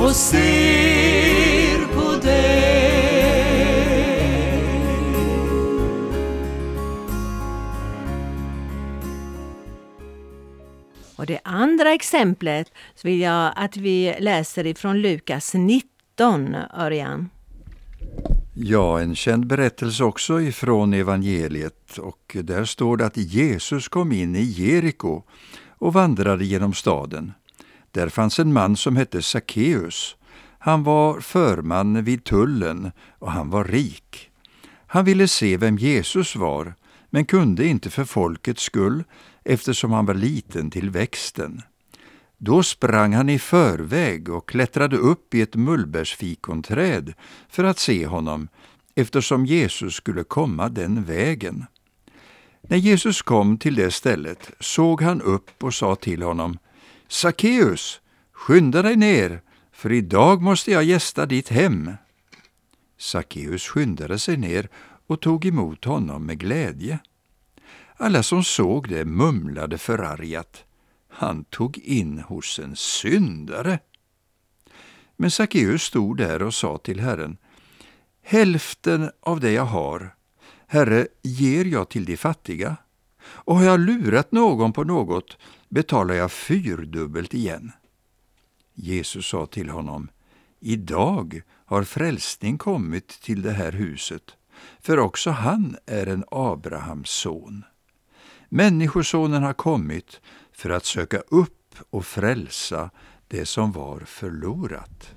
och 0.05 0.11
ser 0.11 1.87
på 1.95 2.27
dig 2.27 2.55
Och 11.17 11.27
det 11.27 11.41
andra 11.45 11.93
exemplet 11.93 12.73
så 12.95 13.09
vill 13.09 13.21
jag 13.21 13.53
att 13.57 13.77
vi 13.77 14.15
läser 14.21 14.67
ifrån 14.67 15.03
Lukas 15.03 15.55
19, 15.55 16.57
Örjan. 16.77 17.29
Ja, 18.55 19.01
en 19.01 19.15
känd 19.15 19.47
berättelse 19.47 20.05
också 20.05 20.41
ifrån 20.41 20.95
evangeliet 20.95 21.99
och 21.99 22.37
där 22.43 22.65
står 22.65 22.97
det 22.97 23.07
att 23.07 23.17
Jesus 23.17 23.89
kom 23.89 24.13
in 24.13 24.37
i 24.37 24.43
Jeriko 24.43 25.23
och 25.69 25.93
vandrade 25.93 26.45
genom 26.45 26.75
staden. 26.75 27.33
Där 27.95 28.09
fanns 28.09 28.39
en 28.39 28.53
man 28.53 28.77
som 28.77 28.97
hette 28.97 29.23
Sackeus. 29.23 30.17
Han 30.59 30.83
var 30.83 31.21
förman 31.21 32.05
vid 32.05 32.25
tullen 32.25 32.93
och 33.19 33.33
han 33.33 33.51
var 33.51 33.65
rik. 33.65 34.31
Han 34.87 35.05
ville 35.05 35.29
se 35.29 35.57
vem 35.57 35.79
Jesus 35.79 36.37
var, 36.37 36.75
men 37.11 37.25
kunde 37.25 37.67
inte 37.67 37.91
för 37.91 38.05
folkets 38.05 38.63
skull 38.63 39.05
eftersom 39.45 39.93
han 39.93 40.07
var 40.07 40.15
liten 40.15 40.71
till 40.71 40.91
växten. 40.91 41.63
Då 42.39 42.63
sprang 42.63 43.15
han 43.15 43.29
i 43.29 43.39
förväg 43.39 44.29
och 44.29 44.49
klättrade 44.49 44.97
upp 44.97 45.35
i 45.35 45.41
ett 45.41 45.55
mullbärsfikonträd 45.55 47.15
för 47.49 47.65
att 47.65 47.79
se 47.79 48.07
honom, 48.07 48.49
eftersom 48.95 49.47
Jesus 49.47 49.95
skulle 49.95 50.25
komma 50.25 50.69
den 50.69 51.05
vägen. 51.05 51.67
När 52.63 52.77
Jesus 52.77 53.23
kom 53.23 53.59
till 53.59 53.75
det 53.75 53.91
stället 53.91 54.51
såg 54.61 55.03
han 55.03 55.23
upp 55.23 55.65
och 55.65 55.75
sa 55.75 55.95
till 55.95 56.23
honom 56.23 56.59
Sackeus, 57.09 58.01
skynda 58.33 58.83
dig 58.83 58.97
ner, 58.97 59.43
för 59.73 59.93
idag 59.93 60.43
måste 60.43 60.71
jag 60.71 60.85
gästa 60.85 61.27
ditt 61.27 61.49
hem. 61.49 61.93
Sackeus 62.99 63.63
skyndade 63.63 64.19
sig 64.19 64.37
ner 64.37 64.69
och 65.07 65.21
tog 65.21 65.47
emot 65.47 65.85
honom 65.85 66.27
med 66.27 66.39
glädje. 66.39 66.99
Alla 67.97 68.23
som 68.23 68.45
såg 68.45 68.89
det 68.89 69.05
mumlade 69.05 69.79
förargat. 69.79 70.65
Han 71.09 71.45
tog 71.45 71.79
in 71.79 72.19
hos 72.19 72.59
en 72.59 72.77
syndare. 72.77 73.79
Men 75.17 75.31
Sackeus 75.31 75.83
stod 75.83 76.17
där 76.17 76.43
och 76.43 76.55
sa 76.55 76.79
till 76.79 77.01
Herren, 77.01 77.37
Hälften 78.23 79.11
av 79.21 79.41
det 79.41 79.53
jag 79.53 79.65
har, 79.65 80.15
Herre, 80.67 81.07
ger 81.23 81.65
jag 81.65 81.89
till 81.89 82.05
de 82.05 82.17
fattiga, 82.17 82.77
och 83.35 83.57
har 83.57 83.65
jag 83.65 83.81
lurat 83.81 84.33
någon 84.33 84.73
på 84.73 84.85
något 84.85 85.37
betalar 85.69 86.15
jag 86.15 86.33
fyrdubbelt 86.33 87.35
igen. 87.35 87.73
Jesus 88.75 89.27
sa 89.27 89.47
till 89.47 89.71
honom, 89.71 90.09
Idag 90.61 91.43
har 91.67 91.85
frälsning 91.85 92.59
kommit 92.59 93.09
till 93.09 93.43
det 93.43 93.53
här 93.53 93.73
huset, 93.73 94.37
för 94.81 94.99
också 94.99 95.31
han 95.31 95.77
är 95.87 96.07
en 96.07 96.25
Abrahams 96.31 97.11
son. 97.11 97.65
Människosonen 98.49 99.43
har 99.43 99.53
kommit 99.53 100.21
för 100.53 100.71
att 100.71 100.85
söka 100.85 101.19
upp 101.19 101.75
och 101.91 102.07
frälsa 102.07 102.91
det 103.29 103.47
som 103.47 103.73
var 103.73 104.01
förlorat. 104.01 105.15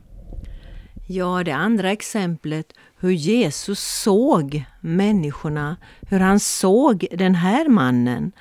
Ja, 1.10 1.44
det 1.44 1.52
andra 1.52 1.92
exemplet, 1.92 2.74
hur 3.00 3.12
Jesus 3.12 3.80
såg 3.80 4.64
människorna, 4.82 5.78
hur 6.10 6.20
han 6.20 6.40
såg 6.40 7.08
den 7.12 7.36
här 7.36 7.70
mannen. 7.70 8.32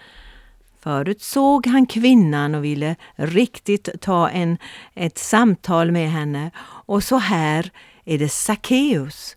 Förut 0.81 1.23
såg 1.23 1.67
han 1.67 1.87
kvinnan 1.87 2.55
och 2.55 2.65
ville 2.65 2.97
riktigt 3.17 3.89
ta 4.01 4.29
en, 4.29 4.59
ett 4.95 5.19
samtal 5.19 5.93
med 5.93 6.11
henne. 6.11 6.51
Och 6.87 7.03
så 7.03 7.17
här 7.17 7.71
är 8.05 8.19
det 8.19 8.29
Sackeus. 8.29 9.37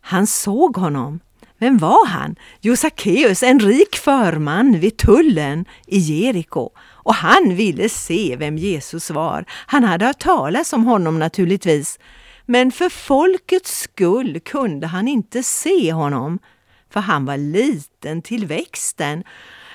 Han 0.00 0.26
såg 0.26 0.76
honom. 0.76 1.20
Vem 1.58 1.78
var 1.78 2.06
han? 2.06 2.36
Jo, 2.60 2.76
Sackeus, 2.76 3.42
en 3.42 3.60
rik 3.60 3.96
förman 3.96 4.78
vid 4.80 4.96
tullen 4.96 5.64
i 5.86 5.98
Jeriko. 5.98 6.70
Och 6.78 7.14
han 7.14 7.54
ville 7.54 7.88
se 7.88 8.36
vem 8.38 8.58
Jesus 8.58 9.10
var. 9.10 9.44
Han 9.48 9.84
hade 9.84 10.06
hört 10.06 10.18
talas 10.18 10.72
om 10.72 10.84
honom 10.84 11.18
naturligtvis. 11.18 11.98
Men 12.46 12.72
för 12.72 12.88
folkets 12.88 13.80
skull 13.80 14.40
kunde 14.40 14.86
han 14.86 15.08
inte 15.08 15.42
se 15.42 15.92
honom, 15.92 16.38
för 16.90 17.00
han 17.00 17.24
var 17.24 17.36
liten 17.36 18.22
till 18.22 18.46
växten. 18.46 19.24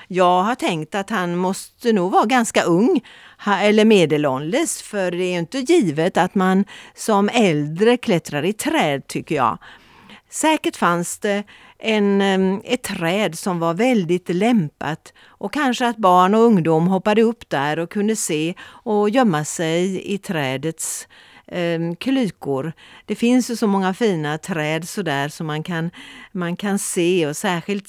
Jag 0.08 0.42
har 0.42 0.54
tänkt 0.54 0.94
att 0.94 1.10
han 1.10 1.36
måste 1.36 1.92
nog 1.92 2.12
vara 2.12 2.26
ganska 2.26 2.62
ung 2.62 3.00
eller 3.46 3.84
medelålders, 3.84 4.82
för 4.82 5.10
det 5.10 5.24
är 5.24 5.38
inte 5.38 5.58
givet 5.58 6.16
att 6.16 6.34
man 6.34 6.64
som 6.94 7.28
äldre 7.28 7.96
klättrar 7.96 8.44
i 8.44 8.52
träd 8.52 9.06
tycker 9.06 9.34
jag. 9.34 9.58
Säkert 10.30 10.76
fanns 10.76 11.18
det 11.18 11.44
en, 11.78 12.20
ett 12.64 12.82
träd 12.82 13.38
som 13.38 13.58
var 13.58 13.74
väldigt 13.74 14.28
lämpat 14.28 15.12
och 15.26 15.52
kanske 15.52 15.86
att 15.86 15.96
barn 15.96 16.34
och 16.34 16.40
ungdom 16.40 16.86
hoppade 16.86 17.22
upp 17.22 17.50
där 17.50 17.78
och 17.78 17.90
kunde 17.90 18.16
se 18.16 18.54
och 18.62 19.10
gömma 19.10 19.44
sig 19.44 20.12
i 20.14 20.18
trädets 20.18 21.08
eh, 21.52 21.94
klykor. 21.98 22.72
Det 23.06 23.14
finns 23.14 23.50
ju 23.50 23.56
så 23.56 23.66
många 23.66 23.94
fina 23.94 24.38
träd 24.38 24.88
sådär 24.88 25.28
som 25.28 25.46
man 25.46 25.62
kan, 25.62 25.90
man 26.32 26.56
kan 26.56 26.78
se 26.78 27.26
och 27.26 27.36
särskilt 27.36 27.88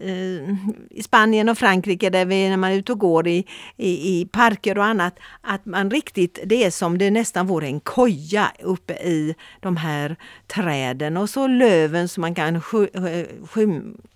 eh, 0.00 0.50
i 0.90 1.02
Spanien 1.04 1.48
och 1.48 1.58
Frankrike 1.58 2.10
där 2.10 2.24
vi, 2.24 2.48
när 2.48 2.56
man 2.56 2.70
är 2.70 2.76
ute 2.76 2.92
och 2.92 2.98
går 2.98 3.28
i, 3.28 3.46
i, 3.76 4.20
i, 4.20 4.28
parker 4.32 4.78
och 4.78 4.84
annat, 4.84 5.18
att 5.40 5.66
man 5.66 5.90
riktigt, 5.90 6.38
det 6.44 6.64
är 6.64 6.70
som 6.70 6.98
det 6.98 7.10
nästan 7.10 7.46
vore 7.46 7.66
en 7.66 7.80
koja 7.80 8.52
uppe 8.62 8.92
i 8.92 9.34
de 9.60 9.76
här 9.76 10.16
träden 10.46 11.16
och 11.16 11.30
så 11.30 11.46
löven 11.46 12.08
som 12.08 12.20
man 12.20 12.34
kan 12.34 12.56
eh, 12.56 13.26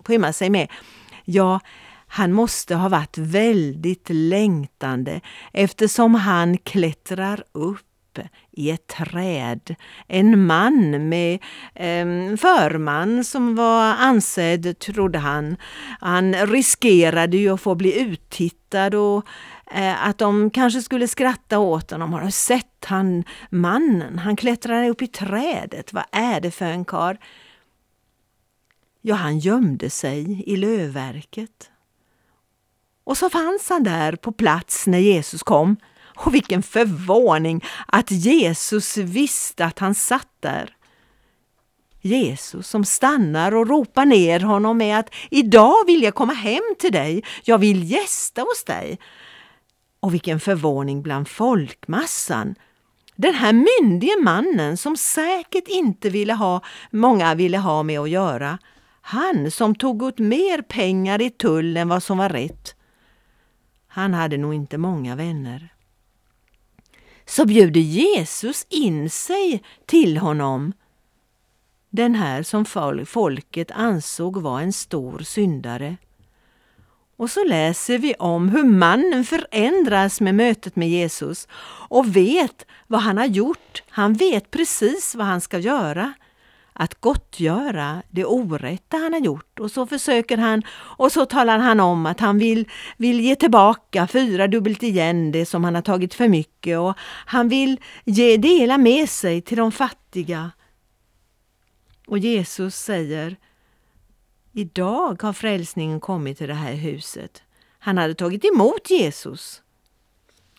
skymma 0.03 0.33
sig 0.33 0.49
med. 0.49 0.67
Ja, 1.25 1.59
han 2.07 2.33
måste 2.33 2.75
ha 2.75 2.89
varit 2.89 3.17
väldigt 3.17 4.09
längtande 4.09 5.21
eftersom 5.53 6.15
han 6.15 6.57
klättrar 6.57 7.43
upp 7.51 7.92
i 8.51 8.71
ett 8.71 8.87
träd. 8.87 9.75
En 10.07 10.45
man 10.45 11.09
med 11.09 11.33
eh, 11.75 12.35
förman 12.37 13.23
som 13.23 13.55
var 13.55 13.83
ansedd, 13.83 14.79
trodde 14.79 15.19
han. 15.19 15.57
Han 15.99 16.33
riskerade 16.33 17.37
ju 17.37 17.49
att 17.49 17.61
få 17.61 17.75
bli 17.75 17.99
uttittad 18.01 18.95
och 18.95 19.27
eh, 19.71 20.07
att 20.07 20.17
de 20.17 20.49
kanske 20.49 20.81
skulle 20.81 21.07
skratta 21.07 21.59
åt 21.59 21.91
honom. 21.91 22.13
Har 22.13 22.21
du 22.21 22.31
sett 22.31 22.85
han 22.85 23.23
mannen? 23.49 24.19
Han 24.19 24.35
klättrar 24.35 24.89
upp 24.89 25.01
i 25.01 25.07
trädet. 25.07 25.93
Vad 25.93 26.05
är 26.11 26.41
det 26.41 26.51
för 26.51 26.65
en 26.65 26.85
kar? 26.85 27.17
Ja, 29.01 29.15
han 29.15 29.39
gömde 29.39 29.89
sig 29.89 30.43
i 30.45 30.55
lövverket. 30.55 31.69
Och 33.03 33.17
så 33.17 33.29
fanns 33.29 33.69
han 33.69 33.83
där 33.83 34.15
på 34.15 34.31
plats 34.31 34.87
när 34.87 34.99
Jesus 34.99 35.43
kom. 35.43 35.77
Och 36.15 36.33
vilken 36.33 36.63
förvåning 36.63 37.63
att 37.87 38.11
Jesus 38.11 38.97
visste 38.97 39.65
att 39.65 39.79
han 39.79 39.95
satt 39.95 40.27
där. 40.39 40.75
Jesus 42.01 42.67
som 42.67 42.85
stannar 42.85 43.55
och 43.55 43.67
ropar 43.67 44.05
ner 44.05 44.39
honom 44.39 44.77
med 44.77 44.99
att 44.99 45.13
idag 45.31 45.85
vill 45.87 46.03
jag 46.03 46.15
komma 46.15 46.33
hem 46.33 46.75
till 46.79 46.91
dig, 46.91 47.23
jag 47.43 47.57
vill 47.57 47.91
gästa 47.91 48.41
hos 48.41 48.63
dig. 48.63 48.99
Och 49.99 50.13
vilken 50.13 50.39
förvåning 50.39 51.01
bland 51.01 51.27
folkmassan. 51.27 52.55
Den 53.15 53.33
här 53.33 53.53
myndige 53.53 54.21
mannen 54.23 54.77
som 54.77 54.97
säkert 54.97 55.67
inte 55.67 56.09
ville 56.09 56.33
ha, 56.33 56.61
många 56.91 57.35
ville 57.35 57.57
ha 57.57 57.83
med 57.83 57.99
att 57.99 58.09
göra. 58.09 58.57
Han 59.01 59.51
som 59.51 59.75
tog 59.75 60.03
ut 60.03 60.19
mer 60.19 60.61
pengar 60.61 61.21
i 61.21 61.29
tull 61.29 61.77
än 61.77 61.89
vad 61.89 62.03
som 62.03 62.17
var 62.17 62.29
rätt. 62.29 62.75
Han 63.87 64.13
hade 64.13 64.37
nog 64.37 64.53
inte 64.53 64.77
många 64.77 65.15
vänner. 65.15 65.69
Så 67.25 67.45
bjuder 67.45 67.81
Jesus 67.81 68.65
in 68.69 69.09
sig 69.09 69.63
till 69.85 70.17
honom. 70.17 70.73
Den 71.89 72.15
här 72.15 72.43
som 72.43 72.65
folket 73.05 73.71
ansåg 73.71 74.37
var 74.41 74.61
en 74.61 74.73
stor 74.73 75.19
syndare. 75.19 75.97
Och 77.17 77.29
så 77.29 77.43
läser 77.43 77.97
vi 77.97 78.13
om 78.13 78.49
hur 78.49 78.63
mannen 78.63 79.23
förändras 79.23 80.21
med 80.21 80.35
mötet 80.35 80.75
med 80.75 80.89
Jesus 80.89 81.47
och 81.89 82.15
vet 82.15 82.65
vad 82.87 83.01
han 83.01 83.17
har 83.17 83.25
gjort. 83.25 83.83
Han 83.89 84.13
vet 84.13 84.51
precis 84.51 85.15
vad 85.15 85.27
han 85.27 85.41
ska 85.41 85.59
göra. 85.59 86.13
Att 86.73 87.01
gottgöra 87.01 88.03
det 88.09 88.25
orätta 88.25 88.97
han 88.97 89.13
har 89.13 89.19
gjort. 89.19 89.59
Och 89.59 89.71
så 89.71 89.87
försöker 89.87 90.37
han 90.37 90.63
och 90.71 91.11
så 91.11 91.25
talar 91.25 91.59
han 91.59 91.79
om 91.79 92.05
att 92.05 92.19
han 92.19 92.37
vill, 92.37 92.69
vill 92.97 93.19
ge 93.19 93.35
tillbaka 93.35 94.07
fyra 94.07 94.47
dubbelt 94.47 94.83
igen 94.83 95.31
det 95.31 95.45
som 95.45 95.63
han 95.63 95.75
har 95.75 95.81
tagit 95.81 96.13
för 96.13 96.27
mycket 96.27 96.79
och 96.79 96.93
han 97.25 97.49
vill 97.49 97.79
ge, 98.05 98.37
dela 98.37 98.77
med 98.77 99.09
sig 99.09 99.41
till 99.41 99.57
de 99.57 99.71
fattiga. 99.71 100.51
Och 102.07 102.19
Jesus 102.19 102.75
säger 102.75 103.37
Idag 104.55 105.21
har 105.21 105.33
frälsningen 105.33 105.99
kommit 105.99 106.37
till 106.37 106.47
det 106.47 106.53
här 106.53 106.73
huset. 106.73 107.43
Han 107.79 107.97
hade 107.97 108.15
tagit 108.15 108.45
emot 108.45 108.89
Jesus. 108.89 109.61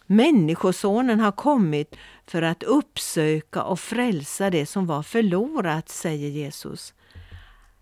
Människosonen 0.07 1.20
har 1.20 1.33
kommit 1.33 1.96
för 2.26 2.42
att 2.42 2.62
uppsöka 2.62 3.62
och 3.62 3.80
frälsa 3.80 4.50
det 4.50 4.66
som 4.66 4.87
var 4.87 5.02
förlorat, 5.02 5.88
säger 5.88 6.28
Jesus. 6.28 6.94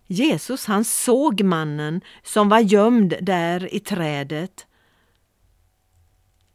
Jesus 0.07 0.67
han 0.67 0.85
såg 0.85 1.43
mannen 1.43 2.01
som 2.23 2.49
var 2.49 2.61
gömd 2.61 3.15
där 3.21 3.75
i 3.75 3.81
trädet. 3.81 4.67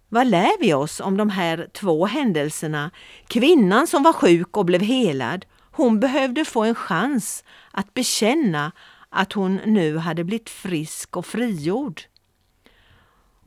Vad 0.10 0.28
lär 0.28 0.60
vi 0.60 0.74
oss 0.74 1.00
om 1.00 1.18
de 1.18 1.30
här 1.30 1.70
två 1.74 2.06
händelserna? 2.06 2.92
Kvinnan 3.28 3.88
som 3.88 4.04
var 4.04 4.14
sjuk 4.14 4.58
och 4.58 4.66
blev 4.66 4.82
helad, 4.82 5.46
hon 5.72 6.00
behövde 6.00 6.46
få 6.46 6.64
en 6.64 6.76
chans 6.76 7.44
att 7.72 7.94
bekänna 7.94 8.72
att 9.10 9.34
hon 9.34 9.56
nu 9.66 9.98
hade 9.98 10.24
blivit 10.24 10.50
frisk 10.50 11.18
och 11.18 11.26
frigjord. 11.26 12.02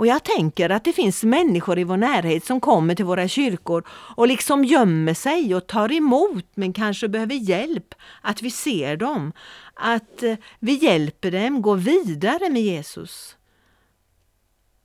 Och 0.00 0.06
jag 0.06 0.24
tänker 0.24 0.70
att 0.70 0.84
det 0.84 0.92
finns 0.92 1.24
människor 1.24 1.78
i 1.78 1.84
vår 1.84 1.96
närhet 1.96 2.44
som 2.44 2.60
kommer 2.60 2.94
till 2.94 3.04
våra 3.04 3.28
kyrkor 3.28 3.84
och 4.16 4.28
liksom 4.28 4.64
gömmer 4.64 5.14
sig 5.14 5.54
och 5.54 5.66
tar 5.66 5.92
emot 5.92 6.46
men 6.54 6.72
kanske 6.72 7.08
behöver 7.08 7.34
hjälp, 7.34 7.94
att 8.22 8.42
vi 8.42 8.50
ser 8.50 8.96
dem, 8.96 9.32
att 9.74 10.22
eh, 10.22 10.36
vi 10.58 10.72
hjälper 10.72 11.30
dem 11.30 11.62
gå 11.62 11.74
vidare 11.74 12.50
med 12.50 12.62
Jesus. 12.62 13.36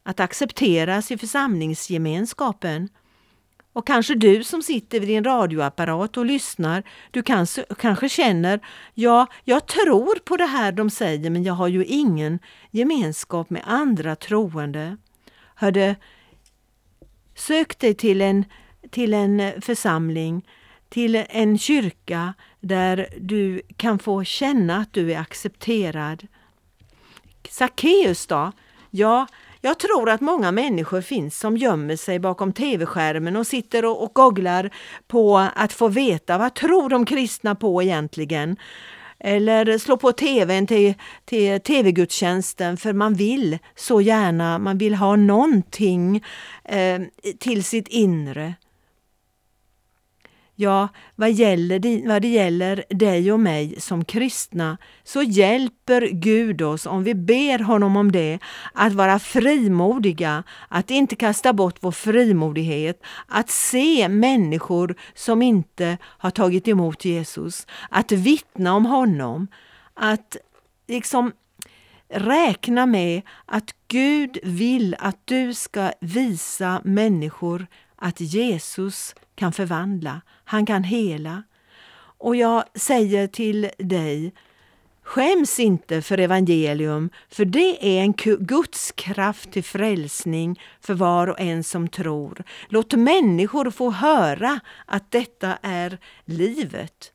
Att 0.04 0.20
accepteras 0.20 1.12
i 1.12 1.18
församlingsgemenskapen 1.18 2.90
och 3.74 3.88
kanske 3.88 4.16
du 4.16 4.44
som 4.44 4.62
sitter 4.62 5.00
vid 5.00 5.10
din 5.10 5.24
radioapparat 5.24 6.18
och 6.18 6.26
lyssnar, 6.26 6.84
du 7.12 7.24
kanske, 7.24 7.66
kanske 7.78 8.10
känner, 8.10 8.60
ja, 8.94 9.28
jag 9.44 9.68
tror 9.68 10.20
på 10.20 10.38
det 10.38 10.46
här 10.46 10.72
de 10.72 10.90
säger 10.90 11.30
men 11.30 11.44
jag 11.44 11.54
har 11.54 11.68
ju 11.68 11.86
ingen 11.86 12.40
gemenskap 12.72 13.50
med 13.50 13.62
andra 13.66 14.16
troende. 14.16 14.98
Hörde, 15.56 15.96
sök 17.36 17.80
dig 17.80 17.94
till 17.94 18.22
en, 18.22 18.46
till 18.90 19.14
en 19.14 19.62
församling, 19.62 20.48
till 20.90 21.26
en 21.30 21.58
kyrka 21.58 22.34
där 22.60 23.08
du 23.20 23.62
kan 23.78 24.00
få 24.00 24.24
känna 24.24 24.78
att 24.78 24.94
du 24.94 25.14
är 25.14 25.20
accepterad. 25.20 26.28
Sackeus 27.50 28.28
då? 28.28 28.52
Ja, 28.90 29.28
jag 29.62 29.80
tror 29.80 30.10
att 30.10 30.22
många 30.22 30.52
människor 30.52 31.02
finns 31.02 31.40
som 31.40 31.58
gömmer 31.58 31.96
sig 31.96 32.20
bakom 32.20 32.54
tv-skärmen 32.54 33.36
och 33.36 33.48
sitter 33.48 33.86
och, 33.86 34.04
och 34.04 34.14
googlar 34.14 34.70
på 35.08 35.38
att 35.56 35.74
få 35.74 35.88
veta 35.88 36.38
vad 36.38 36.54
tror 36.54 36.90
de 36.90 37.06
kristna 37.06 37.56
på 37.56 37.84
egentligen. 37.84 38.58
Eller 39.28 39.78
slå 39.78 39.98
på 39.98 40.12
tvn 40.12 40.68
till, 40.68 40.94
till 41.26 41.60
tv-gudstjänsten 41.62 42.78
för 42.78 42.94
man 42.94 43.14
vill 43.14 43.58
så 43.76 44.02
gärna, 44.02 44.60
man 44.60 44.78
vill 44.78 44.96
ha 44.96 45.16
någonting 45.16 46.24
eh, 46.64 47.02
till 47.40 47.64
sitt 47.64 47.88
inre. 47.88 48.54
Ja, 50.58 50.88
vad, 51.16 51.32
gäller 51.32 52.08
vad 52.08 52.22
det 52.22 52.28
gäller 52.28 52.84
dig 52.90 53.32
och 53.32 53.40
mig 53.40 53.76
som 53.78 54.06
kristna 54.06 54.78
så 55.04 55.22
hjälper 55.22 56.10
Gud 56.12 56.62
oss 56.62 56.86
om 56.86 57.04
vi 57.04 57.16
ber 57.16 57.60
honom 57.60 57.98
om 57.98 58.12
det, 58.12 58.40
att 58.74 58.94
vara 58.94 59.20
frimodiga, 59.20 60.44
att 60.68 60.92
inte 60.92 61.16
kasta 61.16 61.54
bort 61.54 61.76
vår 61.80 61.92
frimodighet, 61.92 63.04
att 63.28 63.50
se 63.50 64.10
människor 64.10 64.96
som 65.14 65.42
inte 65.42 65.98
har 66.04 66.32
tagit 66.32 66.68
emot 66.68 67.06
Jesus, 67.06 67.68
att 67.90 68.12
vittna 68.12 68.74
om 68.74 68.86
honom, 68.86 69.48
att 69.94 70.38
liksom 70.88 71.32
räkna 72.10 72.86
med 72.86 73.22
att 73.46 73.76
Gud 73.88 74.38
vill 74.44 74.96
att 75.00 75.20
du 75.26 75.54
ska 75.54 75.92
visa 76.02 76.82
människor 76.84 77.68
att 77.96 78.20
Jesus 78.20 79.16
kan 79.36 79.54
förvandla, 79.54 80.22
han 80.44 80.66
kan 80.66 80.84
hela. 80.84 81.44
Och 82.18 82.36
jag 82.36 82.64
säger 82.76 83.28
till 83.28 83.70
dig, 83.78 84.34
skäms 85.04 85.60
inte 85.60 86.02
för 86.02 86.18
evangelium, 86.18 87.10
för 87.30 87.46
det 87.46 87.98
är 87.98 88.02
en 88.02 88.14
Guds 88.40 88.92
kraft 88.92 89.52
till 89.52 89.64
frälsning 89.64 90.62
för 90.82 90.94
var 90.94 91.28
och 91.28 91.40
en 91.40 91.64
som 91.64 91.88
tror. 91.88 92.44
Låt 92.70 92.94
människor 92.94 93.72
få 93.72 93.92
höra 93.92 94.60
att 94.86 95.12
detta 95.12 95.58
är 95.62 95.98
livet. 96.26 97.12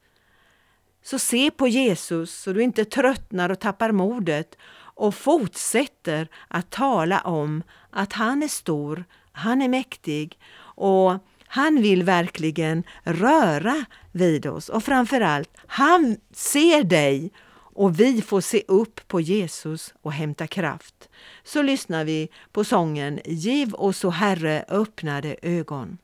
Så 1.02 1.18
se 1.18 1.50
på 1.50 1.68
Jesus 1.68 2.34
så 2.42 2.52
du 2.52 2.62
inte 2.62 2.84
tröttnar 2.84 3.50
och 3.50 3.60
tappar 3.60 3.92
modet 3.92 4.56
och 4.94 5.14
fortsätter 5.14 6.28
att 6.48 6.70
tala 6.70 7.20
om 7.20 7.62
att 7.90 8.12
han 8.12 8.42
är 8.42 8.48
stor, 8.48 9.04
han 9.32 9.62
är 9.62 9.68
mäktig 9.68 10.38
och 10.80 11.18
han 11.46 11.82
vill 11.82 12.02
verkligen 12.02 12.84
röra 13.02 13.84
vid 14.12 14.46
oss 14.46 14.68
och 14.68 14.84
framförallt, 14.84 15.50
han 15.66 16.16
ser 16.32 16.84
dig 16.84 17.30
och 17.74 18.00
vi 18.00 18.22
får 18.22 18.40
se 18.40 18.62
upp 18.68 19.08
på 19.08 19.20
Jesus 19.20 19.94
och 20.02 20.12
hämta 20.12 20.46
kraft. 20.46 21.08
Så 21.44 21.62
lyssnar 21.62 22.04
vi 22.04 22.28
på 22.52 22.64
sången 22.64 23.20
Giv 23.24 23.74
oss, 23.74 24.04
o 24.04 24.10
Herre, 24.10 24.64
öppnade 24.68 25.36
ögon. 25.42 25.98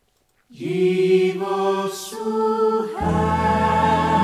Giv 0.49 1.43
oss, 1.43 2.13
o 2.13 2.87
Herre 2.99 4.16